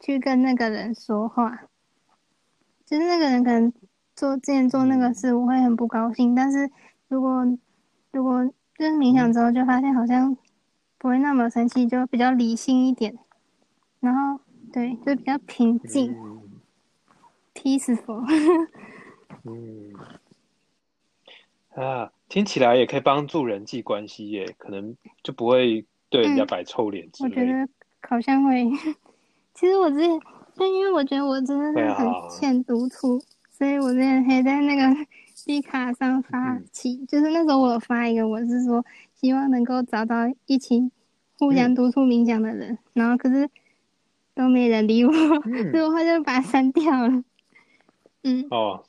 [0.00, 1.68] 去跟那个人说话，
[2.84, 3.72] 就是那个人可能。
[4.18, 6.34] 做之前做那个事，我会很不高兴。
[6.34, 6.68] 但是
[7.06, 7.46] 如果
[8.10, 8.44] 如果
[8.76, 10.36] 就是冥想之后，就发现好像
[10.98, 13.16] 不会那么生气，就比较理性一点。
[14.00, 14.40] 然后
[14.72, 16.12] 对，就比较平静
[17.54, 18.24] ，peaceful。
[19.46, 19.92] 嗯，
[21.76, 27.30] 啊，听起来也可以帮助人际关系耶，可能就不会对人家摆臭脸之类。
[27.30, 27.68] 我觉得
[28.08, 28.68] 好像会。
[29.54, 30.10] 其实我之前
[30.56, 33.22] 就因为我觉得我真的是很欠独处。
[33.58, 34.82] 所以我之前还在那个
[35.44, 40.14] D 卡上发起，就是那时候我发一个，我是说希望能够找到
[40.46, 40.92] 一起
[41.36, 42.78] 互相督促冥想的人。
[42.92, 43.50] 然后可是，
[44.32, 45.10] 都没人理我，
[45.46, 47.24] 嗯所以我就把它删掉了。
[48.22, 48.84] 嗯，哦，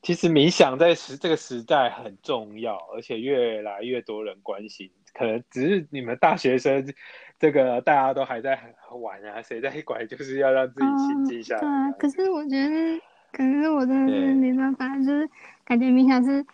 [0.00, 4.90] 其实冥想在时这个时代很重要，而且越来越多人关心。
[5.12, 6.94] 可能只是你们大学生，
[7.38, 8.58] 这个大家都还在
[9.02, 10.06] 玩啊，谁在管？
[10.06, 11.60] 就是要让自己心静下来。
[11.60, 13.00] 对啊，可是我觉得，
[13.32, 15.28] 可是我真的是没办法，就是
[15.64, 16.44] 感觉冥想是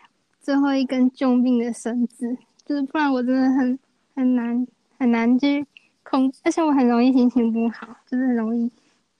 [0.40, 3.78] 最后一根救命的绳子，就是不然我真的很
[4.14, 4.66] 很难
[4.98, 5.66] 很难去
[6.02, 8.70] 控，而且我很容易心情不好，就是很容易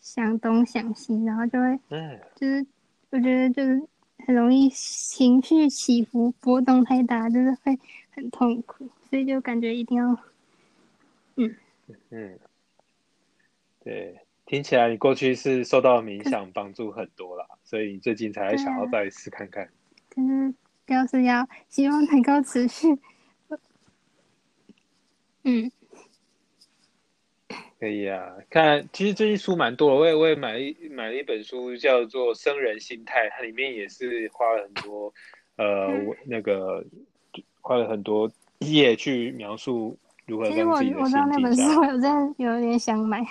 [0.00, 2.66] 想东想西，然后就会嗯，就是
[3.10, 3.82] 我觉得就是
[4.26, 7.78] 很容易情绪起伏波动太大，就是会
[8.10, 10.16] 很痛苦，所以就感觉一定要
[11.36, 11.54] 嗯。
[12.10, 12.38] 嗯，
[13.84, 19.68] 对，听起来你过去是受到冥想帮助很多啦，所以你最近才想要再试看看。
[20.08, 20.54] 就是
[20.86, 22.86] 就是要希望能够持续。
[25.42, 25.70] 嗯，
[27.80, 35.12] 可以啊，看，其实最近书蛮多的，我也我也买了一买了一本书，叫做《生人心态》，它里面也是花了很多，
[35.56, 36.84] 呃，嗯那个
[37.60, 38.30] 花了很多
[38.60, 41.56] 页去描述如何其实我让自己的心我知道那本。
[41.56, 43.24] 书，我真的有点想买。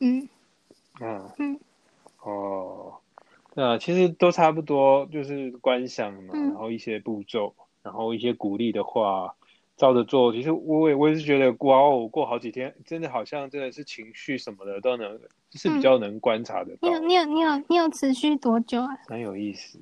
[0.00, 0.28] 嗯
[1.00, 1.60] 嗯嗯
[2.22, 2.96] 哦，
[3.54, 9.34] 那其实都差不多，就是观想嘛，嗯然后一些步骤，然后一些鼓励的话，
[9.76, 10.32] 照着做。
[10.32, 15.18] 其实我也我也是觉得，哇哦，过好几天，真的好像真的是情绪什么的都能，
[15.52, 18.88] 是比较能观察得到你有，你有你有你有持续多久啊？
[19.08, 19.78] 蛮有意思。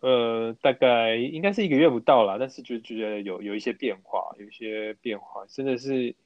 [0.00, 6.16] 呃，大概应该是一个月不到啦，但是就就觉得有有一些变化，有一些变化，真的是，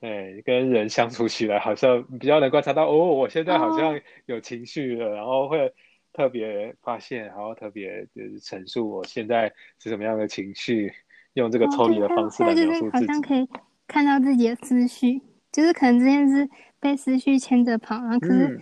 [0.00, 5.72] 哎，跟人相处起来好像比较能观察到，哦，我现在好像有情绪了，然后会
[6.12, 10.92] 特别发现，然后特别就是陈述我现在是什么样的情绪，
[11.34, 13.06] 用这个抽离的方式对就是描述自己。
[13.06, 13.48] 好像可以
[13.86, 15.20] 看到自己的思绪，
[15.52, 16.48] 就是可能之前是
[16.80, 18.58] 被思绪牵着跑，然后可是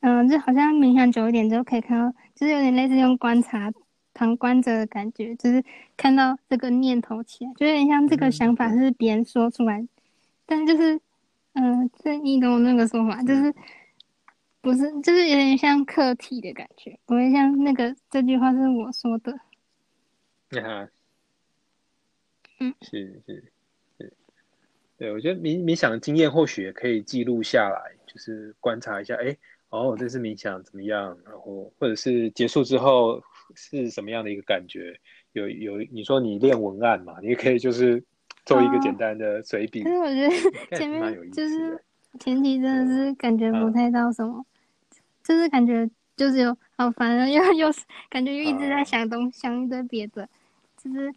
[0.00, 3.72] 嗯，嗯、就好像冥想久一点之后可以看到，就是有点类似用观察
[4.14, 5.64] 旁观者的感觉，就是
[5.96, 9.84] 看到这个念头起来，就有点像这个嗯想法是别人说出来，
[10.46, 10.98] 但就是
[11.52, 13.52] 嗯，这你懂我那个说法，就是。
[14.62, 19.32] 不是，就是有点像客体的感觉，不会像那个这句话是我说的，
[20.60, 20.88] 啊，
[22.58, 23.52] 嗯是是
[23.96, 24.12] 是，
[24.98, 29.36] 对，我觉得冥冥想的经验或许也可以记录下来，就是观察一下，哎，
[29.68, 33.22] 哦，这次冥想怎么样，然后或者是结束之后
[33.54, 34.98] 是什么样的一个感觉？
[35.30, 38.02] 有有，你说你练文案嘛，你也可以就是
[38.46, 40.30] 做一个哦简单的随笔可，是我觉得
[40.78, 41.78] 前面就是
[42.18, 43.72] 前提真的是感觉不嗯。
[43.74, 44.42] 太到什么，
[45.22, 50.26] 就是感觉就是有好烦啊，又又是感觉又一直在啊想东想一堆别的，
[50.78, 51.12] 就是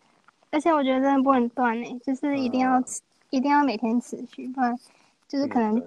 [0.52, 2.84] 而且我觉得真的不能断诶，就是一定要
[3.30, 4.76] 一定要每天持续，不然
[5.28, 5.82] 就是可能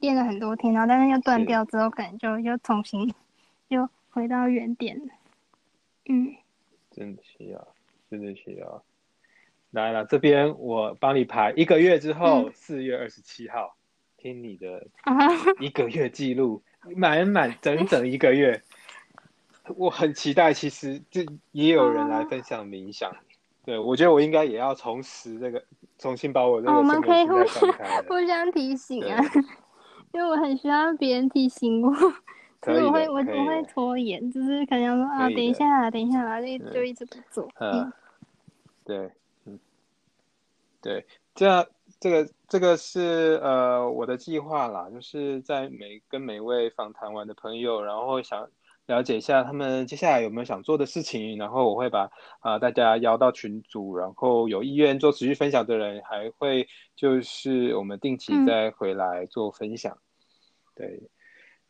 [0.00, 3.14] 练了很多天，然后但是又断掉之后，感觉就又重新
[3.68, 5.12] 又回到原点了。
[6.06, 6.34] 嗯，
[6.90, 7.68] 真的需要，
[8.10, 8.82] 真的需要。
[9.70, 12.52] 来了，这边我帮你排一个月之后，嗯。
[12.54, 13.76] 四、月二十七号，
[14.16, 15.14] 听你的啊，
[15.60, 16.62] 一个月记录，
[16.96, 18.62] 满满整整一个月，
[19.76, 20.52] 我很期待。
[20.52, 23.14] 其实这也有人来分享冥想，
[23.64, 25.62] 对我觉得我应该也要重拾这个，
[25.98, 28.04] 重新把我这个哦我们可以互活心态放开了。
[28.08, 29.22] 互相提醒啊，
[30.12, 31.92] 因为我很需要别人提醒我。
[32.60, 37.48] 可以的就是我会我我会拖延，就是可能要说啊，等一下啊，等一下啊，就就一直不做。
[37.54, 37.92] 呃嗯，
[38.84, 39.12] 对，嗯，
[40.80, 41.04] 对，
[41.34, 41.66] 这样
[42.00, 48.48] 这个这个是呃我的计划啦，就是在每跟每位访谈完的朋友，然后想
[48.86, 52.10] 了解一下他们接下来有没有想做的事情，然后我会把
[52.40, 59.98] 啊、呃大家邀到群组，然后有意愿做持续分享的人，还会就是我们定期嗯再回来做分享，
[60.74, 61.10] 对。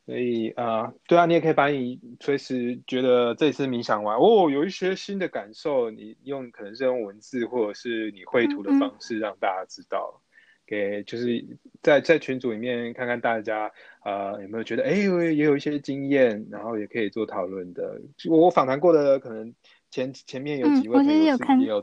[0.08, 4.16] 所以啊、呃对啊，你也可以把你随时觉得这次冥想完。
[4.16, 10.18] 哦，有一些新的感受，你用可能是用文字或者是你绘图的方式让大家知道，
[10.66, 11.44] 给就是
[11.82, 13.70] 在在群组里面看看大家
[14.02, 18.00] 呃有没有觉得哎也有一些经验，然后也可以做讨论的。
[18.16, 19.54] 就我访谈过的可能
[19.90, 21.74] 前前面有嗯几，位我朋友是其实有看也有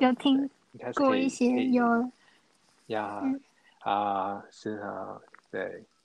[0.00, 0.50] 有听
[0.94, 2.12] 过一些有
[2.88, 3.40] 呀、嗯。
[3.78, 5.18] 啊，是啊，
[5.50, 5.60] 对。
[5.62, 5.95] 好，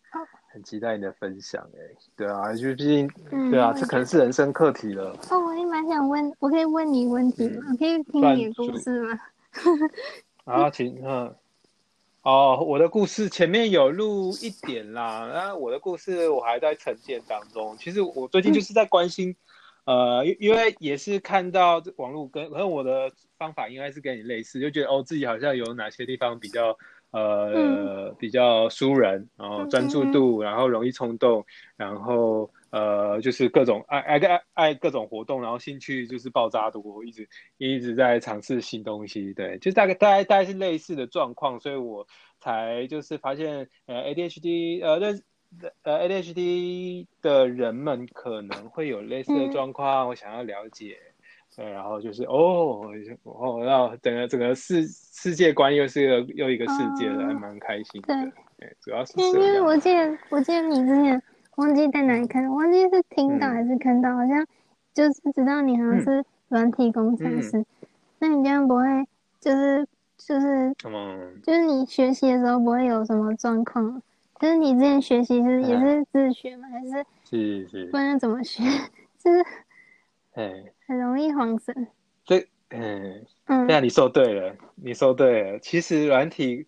[0.51, 1.79] 很期待你的分享哎、
[2.15, 5.15] 对啊，就毕竟、嗯对啊，这可能是人生课题了。
[5.29, 7.63] 哦，我也蛮想问，我可以问你问题吗？
[7.69, 9.19] 嗯可以听你的故事吗？
[10.43, 11.33] 啊，请嗯，
[12.23, 17.77] 哦，我的故事前面有录一点啦，那我的故事我还在沉淀当中。
[17.77, 19.33] 其实我最近就是在关心，
[19.85, 26.77] 呃，因因为也是看到这网络跟，可能我的方法应该是跟你类似，就觉得哦自己好像有哪些地方比较
[27.11, 31.45] 呃比较疏人，然后专注度，然后容易冲动，
[31.75, 42.07] 然后呃就是各种爱爱爱爱各种活动，然后兴趣就是爆炸多，一直一直在尝试新东西，对，就大概大概大概是类似的状况，所以我
[42.39, 45.21] 才就是发现呃 ADHD 呃认
[45.83, 50.97] 呃 ADHD 的人们可能会有类似的状况，我想要了解。
[51.55, 52.81] 对，然后就是哦，
[53.23, 58.31] 哦，然后整个整个世世界观又是一个又一个世界了，还蛮开心的。
[58.57, 61.21] 对，主要是因为我记得我记得你之前
[61.57, 64.45] 忘记在哪里看，忘记是听到还是看到，好像
[64.93, 67.65] 就是知道你好像是软体工程师。
[68.19, 68.83] 那你这样不会
[69.39, 69.85] 就是
[70.17, 70.73] 就是
[71.43, 74.01] 就是你学习的时候不会有什么状况？
[74.39, 76.67] 就是你之前学习是也是自学吗？
[76.69, 77.85] 还是是是？
[77.87, 78.63] 不然怎么学？
[79.19, 79.45] 就是。
[80.33, 81.87] 哎，很容易慌神。
[82.25, 85.59] 这，嗯，嗯，对啊，你说对了，你说对了。
[85.59, 86.67] 其实软体，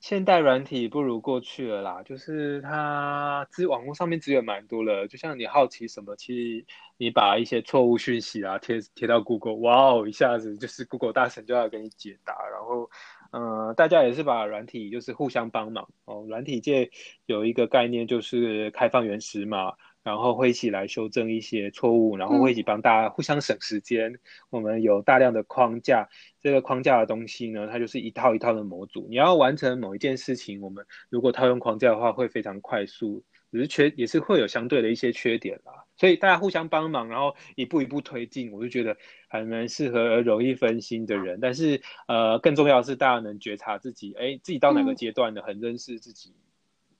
[0.00, 2.02] 现代软体不如过去了啦。
[2.02, 5.06] 就是它资网络上面资源蛮多了。
[5.06, 6.66] 就像你好奇什么，其实
[6.96, 12.34] 你把一些错误讯息啊贴贴到 Google，哇哦，一下子就是 Google 大神就要给你解答。
[12.50, 12.90] 然后，
[13.30, 16.26] 嗯，大家也是把软体就是互相帮忙哦。
[16.28, 16.90] 软体界
[17.26, 19.74] 有一个概念就是开放原始码。
[20.08, 24.18] 然后会一起来修正一些错误，然后会一起帮大家互相省时间。
[24.48, 26.08] 我们有大量的框架，
[26.40, 29.06] 这个框架的东西呢，它就是一套一套的模组。
[29.10, 35.84] 你要完成某一件事情，我们如果套用框架的话，会非常快速，只是缺也是会有相对的一些缺点啦。
[35.98, 38.96] 所以大家互相帮忙，然后一步一步推进，我就觉得
[39.28, 41.38] 还蛮适合容易分心的人。
[41.38, 45.42] 但是呃，更重要的是大家能觉察自己，哎，自己到哪个阶段呢？
[45.42, 46.32] 很认识自己。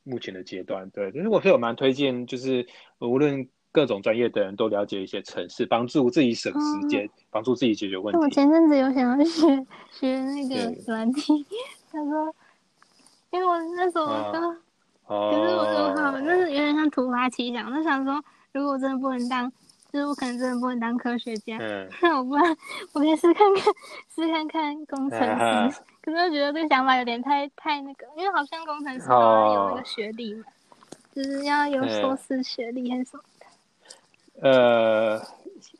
[0.09, 2.67] 目前的阶段，对，就是我是有蛮推荐，就是
[2.99, 8.19] 无论各种专业的人都了解一些城市，帮助自己省时间，帮助自己解决问题。
[8.19, 11.47] 我前阵子有想要学学那个软体，
[11.93, 12.35] 他说，
[13.31, 14.57] 因为我那时候我说，
[15.31, 19.53] 可是我说好，那是有点像突发奇想，就想说，如果我真的不能当。
[19.93, 21.57] 就是我可能真的不能当科学家，
[22.03, 22.57] 那 我不然
[22.93, 23.65] 我先试看看，
[24.15, 25.81] 试看看工程师。
[26.03, 30.45] 可是我觉得这个想法有点太太那个，因为好像工程师都要有那个学历嘛，
[31.15, 33.47] 就是要有硕士学历还是什么的。
[34.41, 35.21] 呃，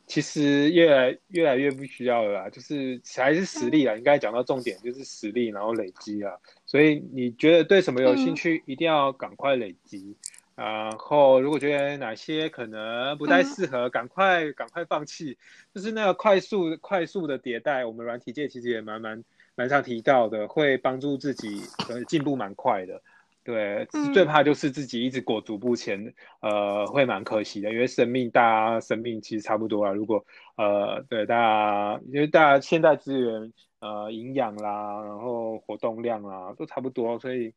[0.07, 3.95] 其实越来越来越不需要了啦，就是还是实力啊。
[3.95, 6.33] 应该讲到重点就是实力，然后累积啊。
[6.67, 10.17] 所以你觉得对什么有兴趣，一定要赶快累积。
[10.59, 15.39] 然后，如果觉得哪些可能不太适合，赶快赶快放弃。
[15.73, 19.23] 就是那个快速快速的迭代，我们软体界其实也蛮蛮
[19.55, 23.01] 蛮常提到的，会帮助自己呃进步蛮快的。
[23.45, 27.73] 对，最怕就是自己一直裹足不前，呃，会蛮可惜的。
[27.73, 29.93] 因为生命，大家生命其实差不多啊。
[29.93, 37.55] 如果呃，对大家，因为大家现在资源呃营养啦，然后活动量啦都差不多，所以。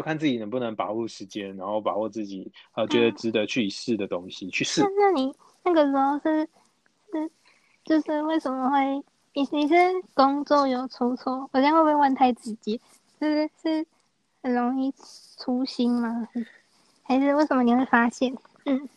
[0.00, 4.80] 就看自己能不能把握时间，然后把握自己呃觉得值得去试的东西去试。
[4.96, 5.30] 那你
[5.62, 6.48] 那个时候是
[7.12, 7.30] 是
[7.84, 9.74] 就是为什么会你你是
[10.14, 11.46] 工作有出错？
[11.52, 12.80] 我现在会不会问太直接？
[13.18, 13.86] 是是
[14.42, 16.26] 很容易粗心吗？
[17.02, 18.34] 还是为什么你会发现？
[18.64, 18.88] 嗯，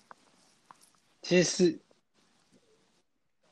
[1.21, 1.77] 其实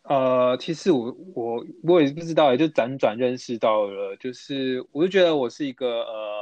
[0.04, 6.41] 呃，其实我我我也不知道，也就辗转认识到了，就是我就觉得我是一个呃。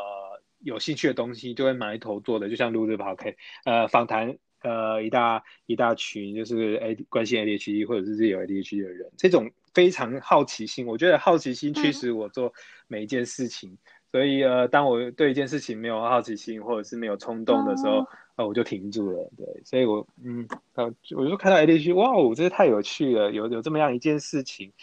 [0.60, 3.36] 有兴趣的东西就会埋头做的，就像录制 Podcast，
[3.66, 12.54] 呃，访谈呃一大一大群就是 A 关心 ADHD 或者是自己有 ADHD 的人，这种非常好奇心，我觉得好奇心驱使我做
[12.88, 13.78] 每一件事情。
[14.12, 18.04] 所以呃，当我对一件事情没有好奇心或者是没有冲动的时候，
[18.38, 19.32] 呃，我就停住了。
[19.38, 24.74] 对，所以我嗯，呃，我就看到 ADHD，哇哦，真是太有趣了，有有这么样一件事情。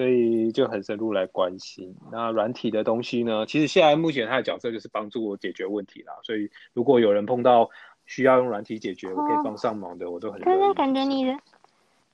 [0.00, 3.44] 所以就很深入来关心那软体的东西呢？
[3.44, 6.14] 其实现在目前它的角色就是帮助我解决问题啦。
[6.22, 7.68] 所以如果有人碰到
[8.06, 10.40] 需要用软体解决，我可以帮上忙的，我都很。
[10.40, 11.38] 刚刚感觉你人，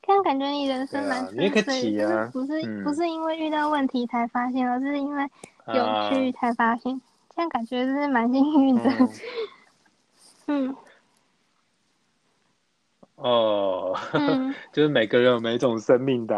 [0.05, 5.23] 刚刚感觉你人生蛮顺遂，就是不是不是因为遇到问题才发现，而是因为
[5.69, 7.01] 有趣才发现。
[7.37, 8.83] 这样感觉是蛮幸运的。
[8.83, 9.09] 嗯。
[14.13, 16.37] 哦， 就是每个人有每种生命的，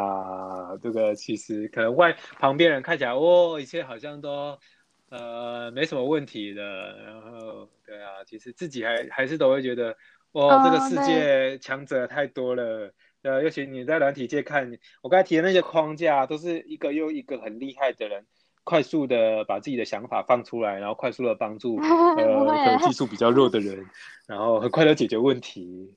[0.83, 4.59] 这个其实可能外旁边人看起来，哦，一切好像都
[5.11, 6.63] 呃没什么问题的，
[7.05, 9.97] 然后对啊，其实自己还还是都会觉得，
[10.33, 12.93] 哦，这个世界强者太多了，
[13.23, 14.71] 呃，尤其你在软体界看，
[15.03, 18.27] 我刚才提的那些框架，都是一个又一个很厉害的人，
[18.65, 21.77] 快速的把自己的想法放出来，然后快速的帮助
[22.17, 23.87] 呃技术比较弱的人，
[24.27, 25.97] 然后很快的解决问题。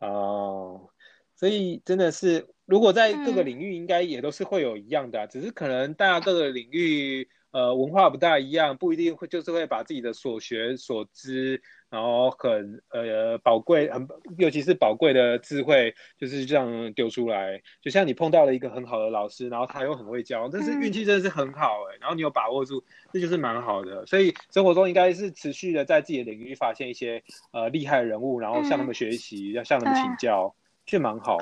[0.00, 0.90] 哦，
[1.36, 11.62] 所以真的是，如果在各个领域，应该也都是会有一样的，只是可能大家各个领域，呃文化不大一样，不一定会就是会把自己的所学所知。
[11.90, 17.62] 然后很呃宝贵，很尤其是宝贵的智慧，就是这样丢出来。
[17.80, 21.96] 就像你碰到了一个很好的老师，然后他又很会教，但是运气真的是很好哎。
[22.00, 22.82] 然后你有把握住，
[23.12, 24.04] 这就是蛮好的。
[24.06, 27.22] 所以生活中应该是持续的在自己的领域发现一些
[27.52, 30.52] 呃厉害的人物，然后向他们学习，要向他们请教，
[30.86, 31.38] 就蛮好。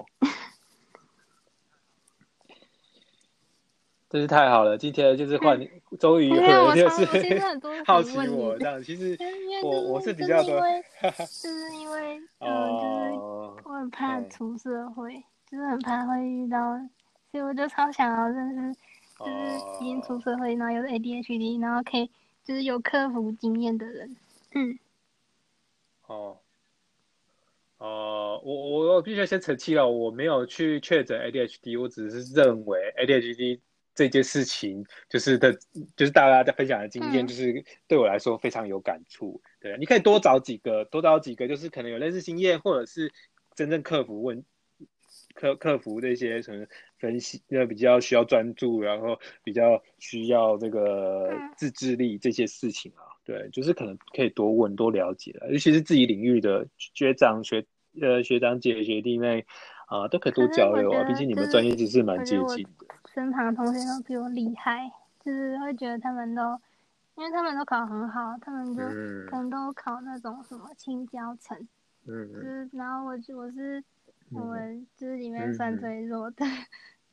[4.08, 4.76] 真是太好了！
[4.76, 5.58] 今天就是换，
[5.98, 7.06] 终于 有就是
[7.86, 8.82] 好奇我这样。
[8.82, 9.16] 其实
[9.64, 16.78] 我我是比较多，就是因为呃，就是我很怕出社会，就是很怕会遇到，
[17.30, 18.80] 所以我就超想要认识，
[19.18, 22.10] 就是已经出社会，然后有 ADHD，然后可以
[22.44, 24.14] 就是有克服经验的人。
[24.54, 24.78] 嗯。
[26.06, 26.36] 哦。
[27.82, 33.60] 哦，我我我必须先澄清了，我没有去确诊 ADHD，我只是认为 ADHD。
[33.94, 35.52] 这件事情就是的，
[35.94, 39.42] 就是大家在分享的经验，就是对我来说非常有感触。
[39.60, 43.12] 对，你可以多找几个，多找几个，就是可能有类似经验，或者是
[43.54, 44.42] 真正克服问
[45.34, 46.64] 克克服这些什么
[46.98, 53.04] 分析，那比较需要专注，然后比较需要这个自制力这些事情啊。
[53.24, 57.64] 对，就是可能可以多问多了解尤其是自己领域的学长学
[58.00, 59.44] 呃学长姐学弟妹
[59.86, 61.04] 啊，都可以多交流啊。
[61.04, 62.86] 毕竟你们专业知识蛮接近的。
[63.12, 64.90] 身旁同学都比我厉害，
[65.20, 66.58] 就是会觉得他们都，
[67.16, 68.82] 因为他们都考很好，他们就
[69.30, 71.68] 可能都考那种什么青椒城，
[72.06, 73.84] 嗯，就是然后我就我是
[74.30, 76.46] 我们就是里面算最弱的，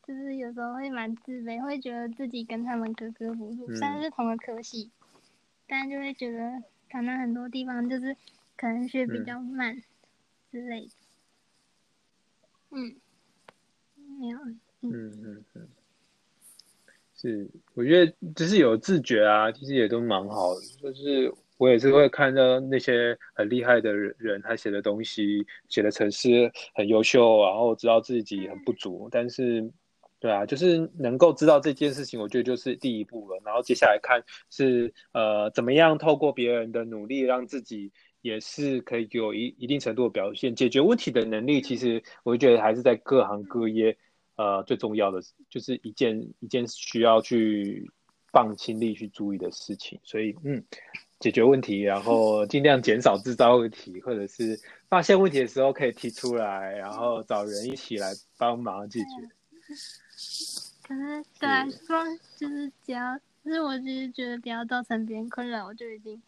[0.07, 4.89] 就是有时候会蛮自卑，会觉得自己跟他们格格不入，虽然是同个科系，
[5.67, 8.15] 但就会觉得可能很多地方就是
[8.55, 9.81] 可能学比较慢
[10.51, 10.91] 之类的，
[12.71, 12.95] 嗯，
[14.19, 14.39] 没有，
[14.81, 15.67] 嗯嗯嗯。
[17.15, 20.61] 是，我觉得就是有自觉啊，其实也都蛮好的。
[20.81, 29.69] 就是我也是会看到那些很厉害的人，他写的东西、写的程式很优秀，然后知道自己很不足，但是，
[30.17, 33.41] 对啊，就是能够知道这件事情，我觉得就是第一步了。
[33.43, 37.91] 然后接下来看是呃，怎么样透过别人的努力，让自己
[38.21, 41.61] 也是可以有一一定程度的表现，解决问题的能力。
[41.61, 43.97] 其实我觉得还是在各行各业。
[44.41, 47.91] 呃，最重要的就是一件一件需要去
[48.31, 50.63] 放心力去注意的事情，所以嗯，
[51.19, 54.57] 解决问题，然后尽量减少制造问题，或者是
[54.87, 59.27] 发现问题的时候可以提出来，然后找人一起来帮忙解决。
[60.87, 62.05] 可是对来说，
[62.37, 66.21] 就是只要，就是我只是觉得不要造成别人困扰，我就已经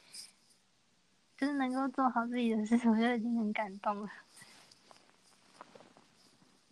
[1.42, 4.08] 就是能够做好自己的事情，我就已经很感动了。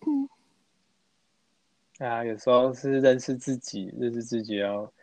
[0.05, 0.29] 嗯。
[1.97, 4.93] 啊，有时候是认识自己，认识自己哦。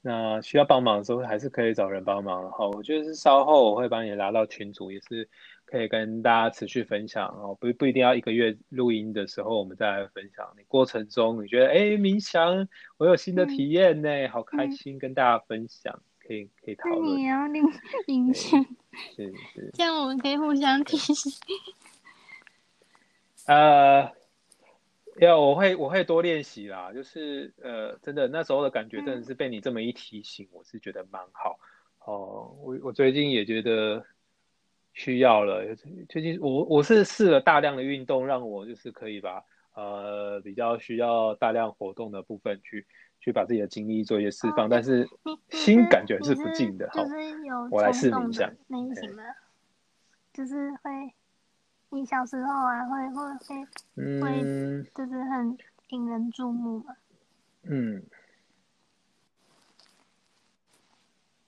[0.00, 2.48] 那需要帮忙的时候，还是可以找人帮忙。
[2.52, 5.28] 好，我觉得是稍后我会把你拉到群组，也是
[5.64, 7.58] 可以跟大家持续分享哦。
[7.60, 10.48] 不不一定要一个月录音的时候，我们再来分享。
[10.56, 17.16] 你过程中你觉得哎，冥想我有新的体验呢，好开心跟大家分享，可以可以讨论。
[17.16, 17.62] 你要冥
[18.06, 18.62] 冥想，
[19.14, 21.32] 是是，这样我们可以互相提醒。
[23.46, 24.10] 呃。
[25.18, 31.58] 要我会我会多练习啦，就是呃，真的那时候的感觉真的是被你这么一提醒，我是觉得蛮好
[32.04, 32.54] 哦。
[32.62, 34.04] 我我最近也觉得
[34.92, 35.74] 需要了，
[36.10, 42.86] 最近我我是试了大量的运动，让我就是可以把呃比较需要大量活动的部分去
[43.26, 45.04] 去把自己的精力做一些释放，但是
[45.50, 46.88] 心感觉是不静的。
[46.92, 47.02] 好，
[47.72, 49.20] 我来试一下，那什么，
[50.32, 51.12] 就是会。
[51.88, 53.16] 你小时候啊，会会
[53.46, 54.42] 会会，
[54.94, 55.58] 就是很
[55.88, 56.94] 引人注目嘛。
[57.62, 58.00] 嗯。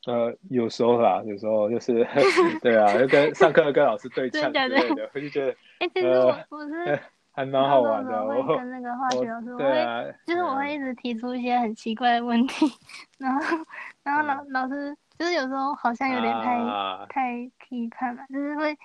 [0.07, 2.05] 呃，有时候啦，有时候就是，
[2.62, 7.01] 对啊，就跟上课跟老师对 呛之类的，我就觉得，哎，其实我我是
[7.39, 8.24] 还蛮好玩的。
[8.24, 12.66] 我会跟那个化学老师，我会，就是我会一直提出一些很奇怪的问题，
[13.18, 13.41] 然后
[14.03, 18.76] 然后老老师就是有时候好像有点太太批判了，就是会。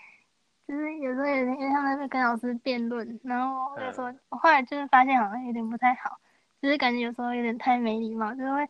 [0.66, 6.18] 就是有时候有点，因为他们会跟老师辩论，然后有时候我后来就是发现好像有点不太好，
[6.62, 8.62] 就是感觉有时候有点太没礼貌，就是会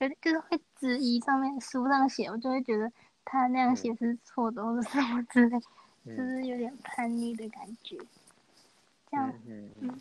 [0.00, 2.92] 有就是会质疑上面书上写，我就会觉得
[3.24, 5.58] 他那样写是错的，或者什么之类，
[6.04, 7.96] 就是有点叛逆的感觉。
[9.10, 10.00] 这样，嗯嗯。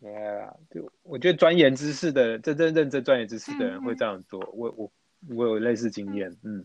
[0.00, 4.92] 对啊，就我觉得钻研知识的真正认真钻研知识的人会这样做，我我
[5.30, 6.64] 我有类似经验，嗯，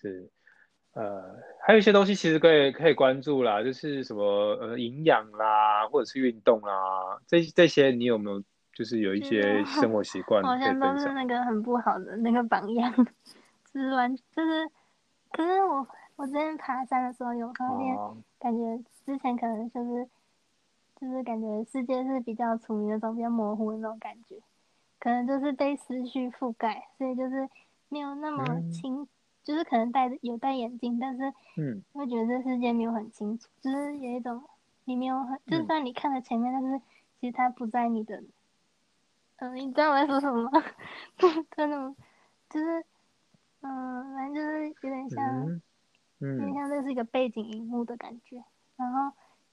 [0.00, 0.28] 是。
[0.92, 4.24] 呃，还有一些东西其实可以可以关注啦，就是什么
[4.60, 8.42] 呃营养啦，或者是运动啦，这这些你有没有
[8.74, 11.06] 就是有一些生活习惯好像都是。
[11.12, 12.92] 那个很不好的那个榜样，
[13.72, 14.68] 就是完就是，
[15.30, 15.86] 可是我
[16.20, 20.06] 我之前爬山的时候有发现，哦，感觉之前可能就是
[21.00, 24.36] 就是感觉世界是比较处于那种比较模糊的那种感觉，
[24.98, 27.48] 可能就是被思绪覆盖，所以就是
[27.88, 29.08] 没有那么嗯清，
[29.42, 34.44] 就是可能戴着有戴眼镜，但是嗯会觉得这世界没有很清楚，就是有一种
[34.84, 36.82] 你没有很，就嗯算你看了前面，但是
[37.18, 38.22] 其实它不在你的，
[39.36, 40.62] 嗯、你知道我在说什么吗？
[41.56, 41.94] 真的，
[42.50, 42.84] 就是，
[43.62, 45.60] 嗯，反正就是有点像。
[46.20, 48.42] 嗯有点嗯像这是一个背景荧幕的感觉。
[48.76, 49.12] 然后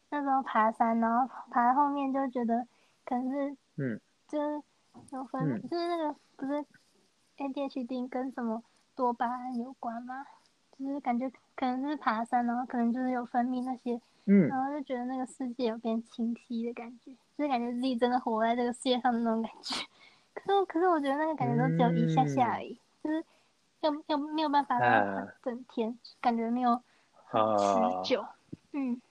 [0.10, 2.66] 那时候爬山，然后爬到后面就觉得
[3.06, 4.62] 可能是嗯就是
[5.12, 6.66] 有分，嗯就是那个不是
[7.38, 8.64] ADHD 跟什么
[8.96, 10.26] 多巴胺有关吗？
[10.78, 19.76] 就是感觉可能是爬山，然后可能就是有分泌那些，嗯然后就觉得那个世界有变清晰的感觉，就是感觉自己真的活在这个世界上的那种感觉。
[20.34, 23.26] 可是我可是我觉得那个感觉都只有一下下而已，就是
[23.88, 24.78] 又又没有办法
[25.42, 26.76] 整天，感觉没有
[27.32, 28.26] 持久。
[28.74, 29.02] 嗯，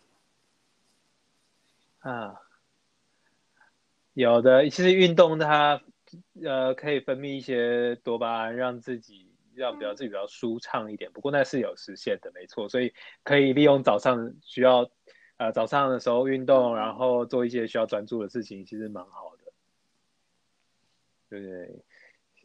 [2.01, 2.41] 啊，
[4.13, 5.81] 有的，其实运动它
[6.43, 11.11] 呃可以分泌一些多巴胺，让自己让比较自己比较舒畅一点。
[11.13, 12.93] 不过那是有时限的，没错，所以
[13.25, 14.91] 可以利用早上需要
[15.39, 19.53] 呃早上的时候运动，然后做一些需要专注的事情，其实蛮好的。
[21.29, 21.85] 对，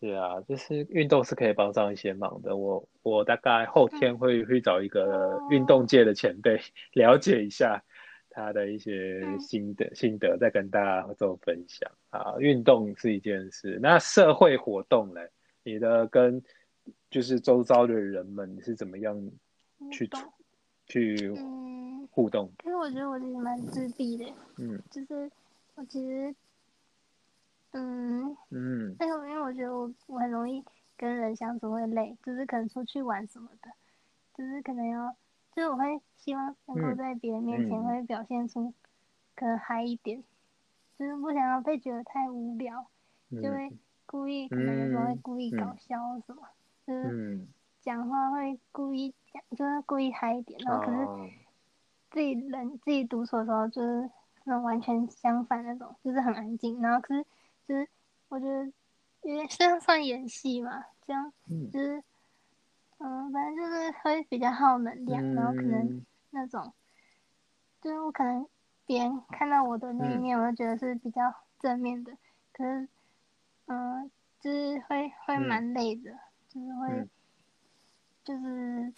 [0.01, 2.57] 是啊，就是运动是可以帮上一些忙的。
[2.57, 6.59] 我我大概后天会去找一个运动界的前辈
[6.93, 7.83] 了解一下
[8.31, 12.35] 他的一些心得心得，再跟大家做分享啊。
[12.39, 15.29] 运动是一件事，那社会活动嘞，
[15.63, 16.41] 你的跟
[17.11, 19.15] 就是周遭的人们是怎么样
[19.91, 20.09] 去
[20.87, 22.51] 去嗯，互动？
[22.63, 24.25] 可是我觉得我自己蛮自闭的，
[24.57, 25.29] 嗯就是
[25.75, 26.33] 我其实，
[27.71, 28.95] 嗯，嗯。
[28.97, 30.63] 但是因为我觉得我我很容易
[30.97, 33.69] 跟人相处会累，就是可能出去玩什么的，
[34.35, 35.15] 就是可能要，
[35.55, 37.85] 就是我会希望能够嗯在别人面前嗯。
[37.85, 38.73] 会表现出
[39.35, 40.23] 可能嗨一点，
[40.97, 42.87] 就是不想要被觉得太无聊，
[43.29, 43.77] 就嗯会。
[44.07, 45.97] 故意可能有时候会嗯故意搞笑
[46.27, 46.41] 什么，
[46.85, 47.47] 就是嗯，
[47.79, 51.29] 讲话会故意讲，就是故意嗨一点，然后可是哦。
[52.09, 54.09] 自己人自己独处的时候，就是
[54.43, 56.81] 那种完全相反那种，就是很安静。
[56.81, 57.25] 然后可是
[57.71, 57.87] 就是
[58.27, 58.65] 我觉得
[59.21, 61.71] 有点像算演戏嘛，这样嗯。
[61.71, 62.03] 就是
[62.97, 66.05] 嗯，反正就是会比较耗能量，然后可能嗯。
[66.31, 66.73] 那种
[67.81, 68.45] 就是我可能
[68.85, 70.21] 别人看到我的那一嗯。
[70.21, 71.21] 面，我就觉得是比较
[71.59, 72.11] 正面的，
[72.51, 72.89] 可是
[73.67, 74.11] 嗯，
[74.41, 75.47] 就是会会嗯。
[75.47, 76.11] 蛮累的，
[76.49, 77.09] 就是会嗯。
[78.25, 78.93] 就是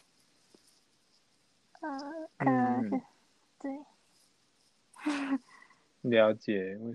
[1.79, 3.01] 呃，可能是嗯
[3.59, 3.85] 对。
[6.01, 6.93] 了解，我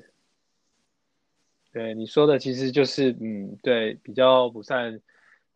[1.72, 4.98] 对你说的其实就是，嗯，对，比较不善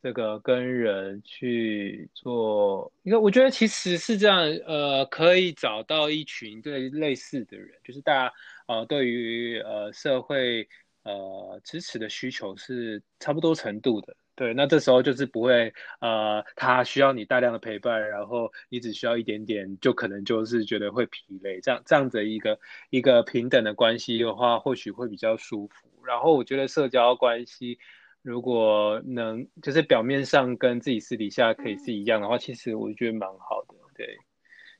[0.03, 8.33] 这个跟人去做，因为我觉得其实是这样，呃，可以找到一群对类似的人，就是大家
[8.67, 10.69] 呃对于呃社会
[11.05, 14.15] 呃支持的需求是差不多程度的。
[14.43, 22.59] 对，那这时候就是不会，呃，他需要你大量的陪伴，然后你只需要一点点，就可能就是觉得会疲累，这样这样子一个
[22.91, 25.89] 一个平等的关系的话，或许会比较舒服。
[26.05, 27.79] 然后我觉得社交关系
[28.21, 33.77] 如果能就是表面上跟自己私底下可以是一样的话，其实我觉得蛮好的。
[33.95, 34.19] 对，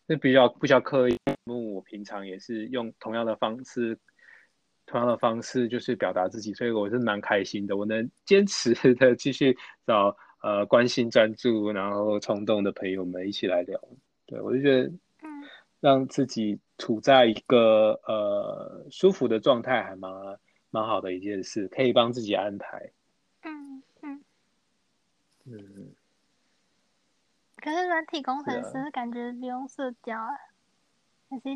[0.07, 3.97] 那比较不需要刻意，因为我平常也是用同样的方式。
[4.93, 7.79] 同样的方式就是表达自己，所以我是蛮开心的。
[7.79, 13.81] 我能坚持的 继续找呃关心、专注，然后冲动的朋友们一起来聊。
[14.27, 14.89] 对我就觉得，
[15.23, 15.29] 嗯，
[15.81, 20.13] 让自己处在一个呃舒服的状态，还蛮
[20.71, 22.91] 蛮好的一件事，可以帮自己安排。
[23.45, 24.25] 嗯嗯，
[25.47, 25.95] 嗯，
[27.57, 30.37] 可是软体工程师感觉不用社交啊，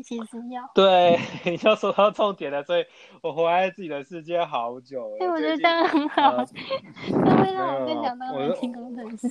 [0.03, 0.69] 其实要？
[0.73, 2.85] 对， 你要说到重点了，所以
[3.21, 5.17] 我活在自己的世界好久了。
[5.19, 6.45] 哎，我觉得这样很好呃，
[7.07, 9.27] 这会让我更想当没有软体工程师。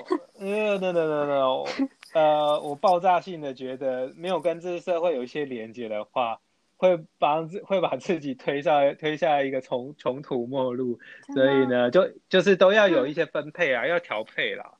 [0.38, 1.64] 呃，no no no no，
[2.14, 6.38] 呃，我爆炸性的觉得，没有跟这个社会有一些连接的话，
[6.76, 10.98] 会把自会把自己推上推下一个穷穷途末路。
[11.34, 14.72] 所以呢，就就是都要有一些分配啊，要调配啦。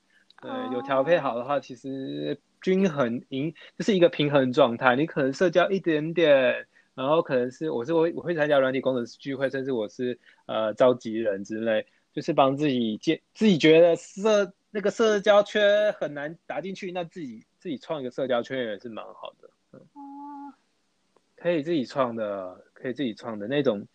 [0.42, 4.96] 对，有调配哦好的话，其实均衡营就是一个平衡状态。
[4.96, 19.50] 你可能社交一点点，然后可能是我是我我会参加软体工程师聚会，甚至我是呃召集人之类，就是帮自己建自己觉得社那个社交圈很难打进去，那自己自己创一个社交圈也是蛮好的。
[19.72, 19.80] 哦，
[21.36, 23.86] 可以自己创的，可以自己创的那种，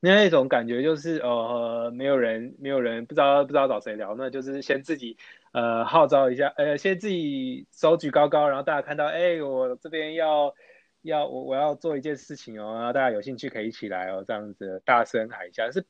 [0.00, 5.16] 那种感觉就是呃，没有人，没有人不知道不知道找谁聊，那就是先自己
[5.54, 10.52] 呃号召一下，呃，先自己手举高高，然后大家看到，哎，我这边要
[11.02, 15.70] 要我我要做一件事情哦，然后大家有兴趣可以一起来哦，这样子大声喊一下。
[15.70, 15.86] 是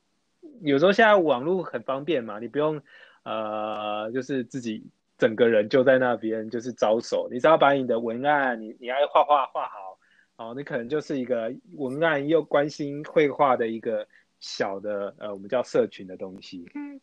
[0.61, 2.79] 有时候现在网络很方便嘛，你不用
[3.23, 4.87] 呃，就是自己
[5.17, 9.99] 整个人就在那边就是招手，你只要把你的文案，你你爱画画画好。
[10.37, 14.05] 哦，你可能就是一个文案又关心绘画的一个
[14.41, 16.69] 小的呃，我们叫社群的东西。
[16.75, 16.99] 嗯，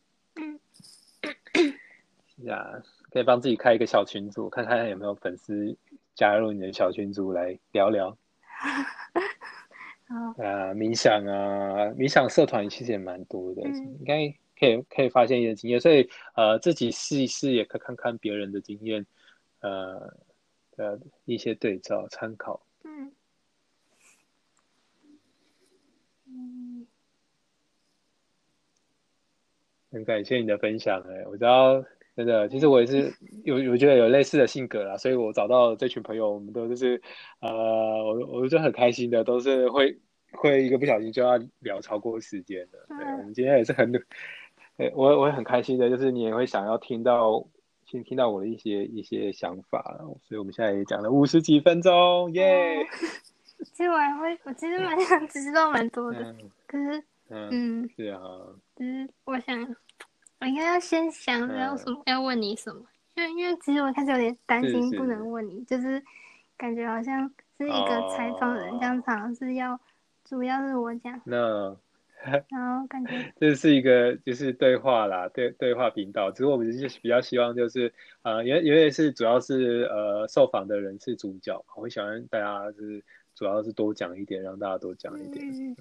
[2.43, 2.81] 是啊，
[3.11, 5.75] 可以帮自己开一个小群组，看看有没有粉丝
[6.13, 8.17] 加入你的小群组来聊聊。
[10.37, 14.27] 啊，冥想啊，冥想社团其实也蛮多的，应该
[14.59, 19.05] 可以可以发现一些经验，所以呃，自己试一试，也可看看别人的经验，
[19.61, 20.13] 呃
[20.77, 22.61] 呃一些对照参考。
[22.83, 23.11] 嗯。
[29.91, 31.83] 很感谢你的分享哎，我知道
[32.15, 33.11] 真的，其实我也是
[33.43, 37.01] 有，我觉得有类似的性格啦，所以我找到这群朋友，我们都就是
[37.41, 39.97] 呃，我我就很开心的，都是会
[40.31, 42.85] 会一个不小心就要聊超过时间的。
[42.87, 43.91] 对，我们今天也是很，
[44.93, 47.43] 我我也很开心的，就是你也会想要听到，
[47.85, 49.97] 先听到我的一些一些想法，
[50.27, 52.85] 所以我们现在也讲了五十几分钟，耶！
[53.73, 56.35] 其实我还会，我其实蛮想知道蛮多的，
[56.67, 57.03] 可是。
[57.29, 58.19] 嗯，是啊，
[58.75, 59.57] 就是我想，
[60.43, 62.81] 我应该要先想要什么，要问你什么，
[63.15, 66.03] 因为因为其实我开始有点担心不能问你，就是
[66.57, 69.79] 感觉好像是一个采访人，这样常是要
[70.25, 71.73] 主要是我讲，那
[72.49, 83.01] 然后感觉 这是一个就是对话啦，对对话频道，只是我们就是比较希望就是呃，因为因为是主要是呃受访的人是主角，我会喜欢大家就是
[83.33, 85.73] 主要是多讲一点，让大家多讲一点。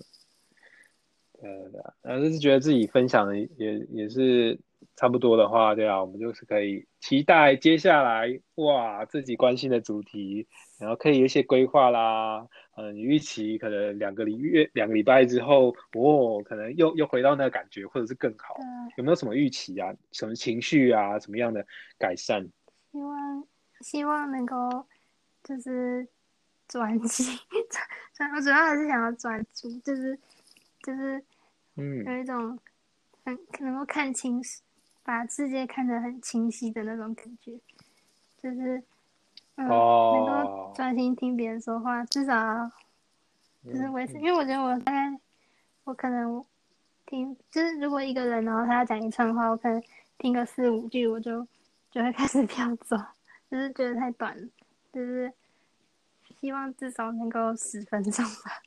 [1.43, 4.59] 呃，呃，就是觉得自己分享的也也是
[4.97, 10.47] 差不多的话，对啊，我们就是可以期待接下来哇自己关心的主题，
[10.79, 18.57] 然后可以有一些规划啦，嗯，预期可能两个礼月两个礼拜之后，哦，可能又又回到那个感觉，或者是更好，
[18.97, 19.93] 有没有什么预期啊？
[20.13, 21.19] 什么情绪啊？
[21.19, 21.67] 什么样的
[21.99, 22.49] 改善？
[22.93, 23.45] 希望
[23.81, 24.87] 希望能够
[25.43, 26.07] 就是
[26.69, 27.25] 转机
[28.15, 30.17] 转， 我主要还是想要转出，就是
[30.83, 31.25] 就是。
[31.75, 32.59] 嗯，有一种
[33.25, 34.43] 很能够看清，
[35.03, 37.59] 把世界看得很清晰的那种感觉，
[38.43, 38.77] 就是
[39.55, 42.71] 嗯，能够专心听别人说话，至少
[43.65, 44.19] 就是维持。
[44.19, 45.19] 因为我觉得我大概
[45.85, 46.45] 我可能
[47.07, 49.83] 听，就是如果一个人然后他要讲一串话，我可能
[50.19, 51.49] 听个四五句，我就
[51.91, 52.99] 就会开始 飘走，
[53.51, 54.47] 就是觉得太短了，
[54.93, 55.33] 就是
[56.39, 58.61] 希望至少能够十分钟吧。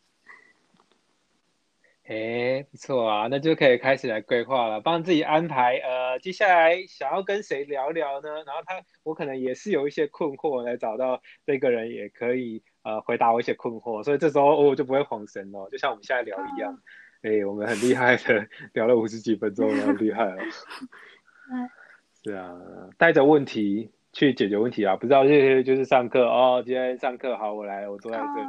[2.07, 5.77] 哎，不错啊，那就可以开始来规划了，帮自己安排。
[5.77, 8.29] 呃，接下来想要跟谁聊聊呢？
[8.45, 14.03] 然后他，我可能也是有一些困惑，来找到这个人，也可以呃回答我一些困惑。
[14.03, 16.79] 所以这时候我就不会慌神了，就像我们现在聊一样。
[17.23, 20.37] 哎，我们很厉害的，聊了五十几分钟，很厉害了。
[22.23, 22.55] 是啊，
[22.99, 28.47] 带着问题去解决问题啊，不知道就是就是上课哦，今天上课好，我来，我坐在这里，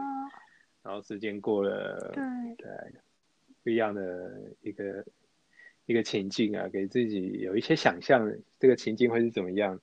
[0.83, 2.23] 然后时间过了，对
[2.59, 3.01] 对。
[3.67, 5.05] 不一样的一个
[5.87, 9.81] 一个情境啊，给自己有一些想象，这个情境会是怎么样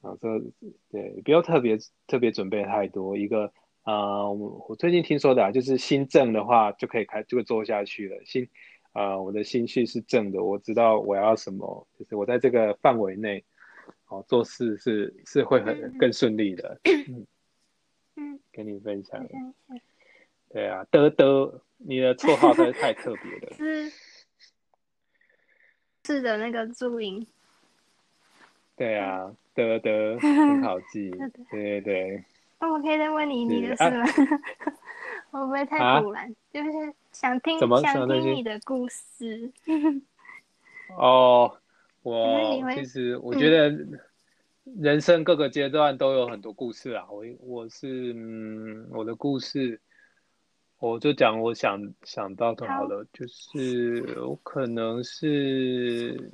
[0.00, 0.16] 啊？
[0.20, 0.42] 说
[0.90, 1.78] 对，不要特别
[2.08, 3.16] 特别准备太多。
[3.16, 3.52] 一个
[3.82, 8.20] 啊，我我最近听说的啊，就是心正的话就可以开，就会做下去了。
[8.24, 8.48] 心
[8.90, 13.44] 啊，我的心绪是正的，我知道我要什么，就是我在这个范围内，
[14.08, 16.80] 哦，做事是是会很更顺利的。
[16.84, 17.26] 嗯
[18.16, 19.24] 嗯，跟你分享。
[20.48, 21.62] 对啊，得得。
[21.82, 23.90] 你的绰号真是太特别了， 是
[26.04, 27.26] 是的那个注音。
[28.76, 31.10] 对啊，得得很好记，
[31.50, 32.24] 对对对。
[32.60, 34.04] 那我可以再问你你的事吗？
[35.32, 36.34] 会不会太突然？
[36.52, 36.70] 就是
[37.12, 39.50] 想听想听你的故事。
[40.98, 41.56] 哦，
[42.02, 43.70] 我其实我觉得
[44.78, 47.06] 人生各个阶段都有很多故事啊。
[47.10, 49.80] 我我是嗯，我的故事。
[50.80, 56.32] 我就讲我想想到的好了，就是我可能是，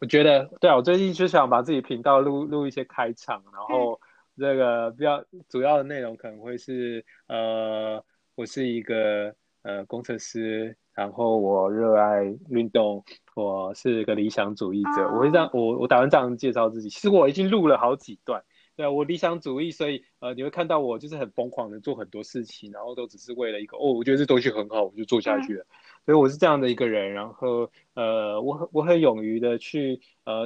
[0.00, 4.00] 我觉得对啊，我最近就想把自己频道录录一些开场，然后
[4.38, 8.02] 这个比较主要的内容可能会是，呃，
[8.34, 16.88] 我是一个呃工程师，然后我热爱运动，我是一个理想主义者，我会这样，我我打算这样介绍自己。
[16.88, 18.42] 其实我已经录了好几段。
[18.82, 25.64] 对啊，我理想主义，所以呃，你会看到我就是很疯狂的做很多事情，然后都只是为了一个哦，我觉得这东西很好，我就做下去了。
[26.04, 30.44] 所以我是这样的一个人，然后呃，我很我很勇于的去呃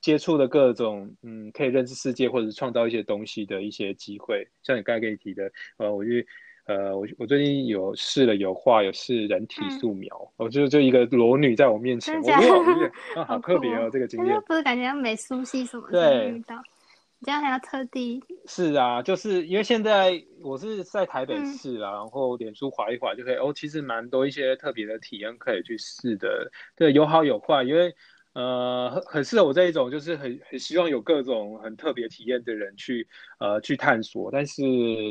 [0.00, 4.48] 接触的各种嗯，可以认识世界或者是创造一些东西的一些机会。
[4.62, 6.26] 像你刚才给你提的，呃，我去
[6.64, 12.28] 呃，我我最近有试了油画，有试人体素描，我就就一个裸女在我面前，我
[13.16, 14.40] 哇， 好特别哦，这个经验。
[14.46, 16.56] 不是感觉像美术系什么的遇到。
[17.24, 23.52] 这样还要特地是啊，就是因为现在我是在台北市啊，然后脸书划一划就可以哦。
[23.54, 27.64] 其实蛮多一些特别的体验可以去试的，对，有好有坏。
[27.64, 27.94] 因为
[28.34, 33.08] 呃，很很适合我这一种，就是很很希望有各种很特别体验的人去
[33.38, 34.30] 呃去探索。
[34.30, 34.62] 但是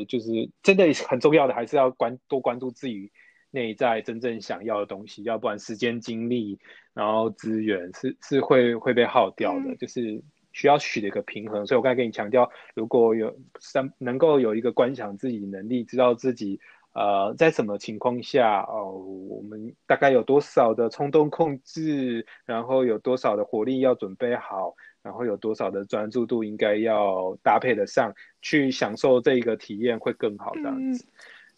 [0.06, 0.30] 就是
[0.62, 3.10] 真的很重要的，还是要关多关注自己
[3.50, 6.58] 内在真正想要的东西，要不然时间精力
[6.92, 10.22] 然后资源是是会会被耗掉的，就是。
[10.54, 16.60] 需要取得一个平衡，所以我刚才跟你强调，如果有三能够有一个观想自己能力，知道自己
[16.94, 18.92] 呃在什么情况下哦，
[19.28, 31.04] 我们大概有多少的冲动控制，然后有多少的活力要准备好，然后有多少的专注度应该要搭配得上去享受这个体验会更好这样子。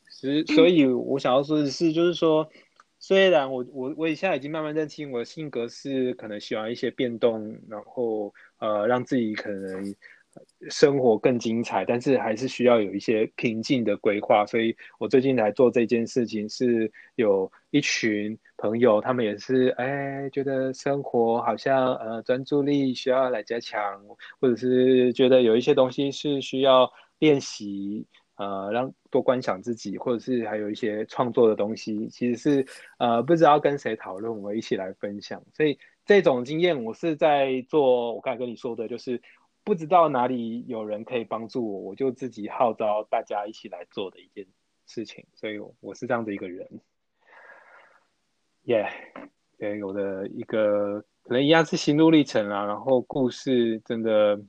[0.09, 2.49] 所所以，我想要说的是，就是说。
[2.99, 9.95] 虽然我我我现在已经慢慢认清我的性格是可能喜欢一些变动，然后呃让自己可能
[10.71, 14.45] 生活更精彩，但是还是需要有一些平静的规划。
[14.47, 24.03] 所以我最近来做这件事情，是有一群朋友，他们也是哎觉得生活好像呃专注力需要来加强，
[24.41, 28.07] 或者是觉得有一些东西是需要练习。
[28.39, 32.67] 呃，让多观想自己，或者是还有一些创作的东西，其实是
[32.99, 35.43] 呃不知道跟谁讨论，我一起来分享。
[35.55, 38.15] 所以这种经验，我是在做。
[38.15, 39.21] 我刚才跟你说的，就是
[39.63, 44.47] 不知道哪里有人可以帮助我，我就自己号召大家一起来做的一件
[44.87, 45.27] 事情。
[45.35, 46.81] 所以我是这样的一个人。
[48.63, 48.89] 耶，
[49.59, 54.41] 对，我的一个可能一样是心路历程啊，然后故事真的。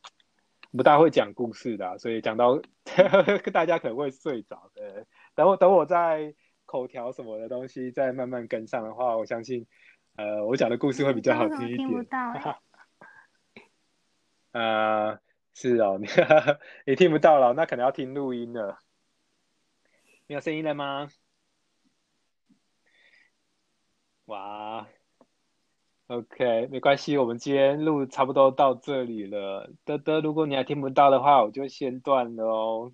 [0.75, 2.61] 不大会讲故事的，所以讲到
[3.53, 5.07] 大家可能会睡着的。
[5.33, 6.35] 等我等我在
[6.65, 9.65] 口条什么的东西再慢慢跟上的话，我相信，
[10.17, 11.87] 呃，我讲的故事会比较好听一点。
[11.87, 12.61] 听不到。
[14.51, 15.19] 呃，
[15.53, 16.07] 是哦，你
[16.87, 18.79] 你听不到了，那可能要听录音了。
[20.25, 21.07] 没有声音了吗？
[24.25, 24.87] 哇。
[26.07, 29.71] OK，没关系，我们今天录差不多到这里了。
[29.83, 32.93] 德德，如果你还听不到的话，我就先断了哦。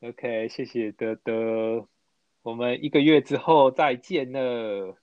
[0.00, 1.86] OK，谢谢德德，
[2.42, 4.99] 我们一个月之后再见了。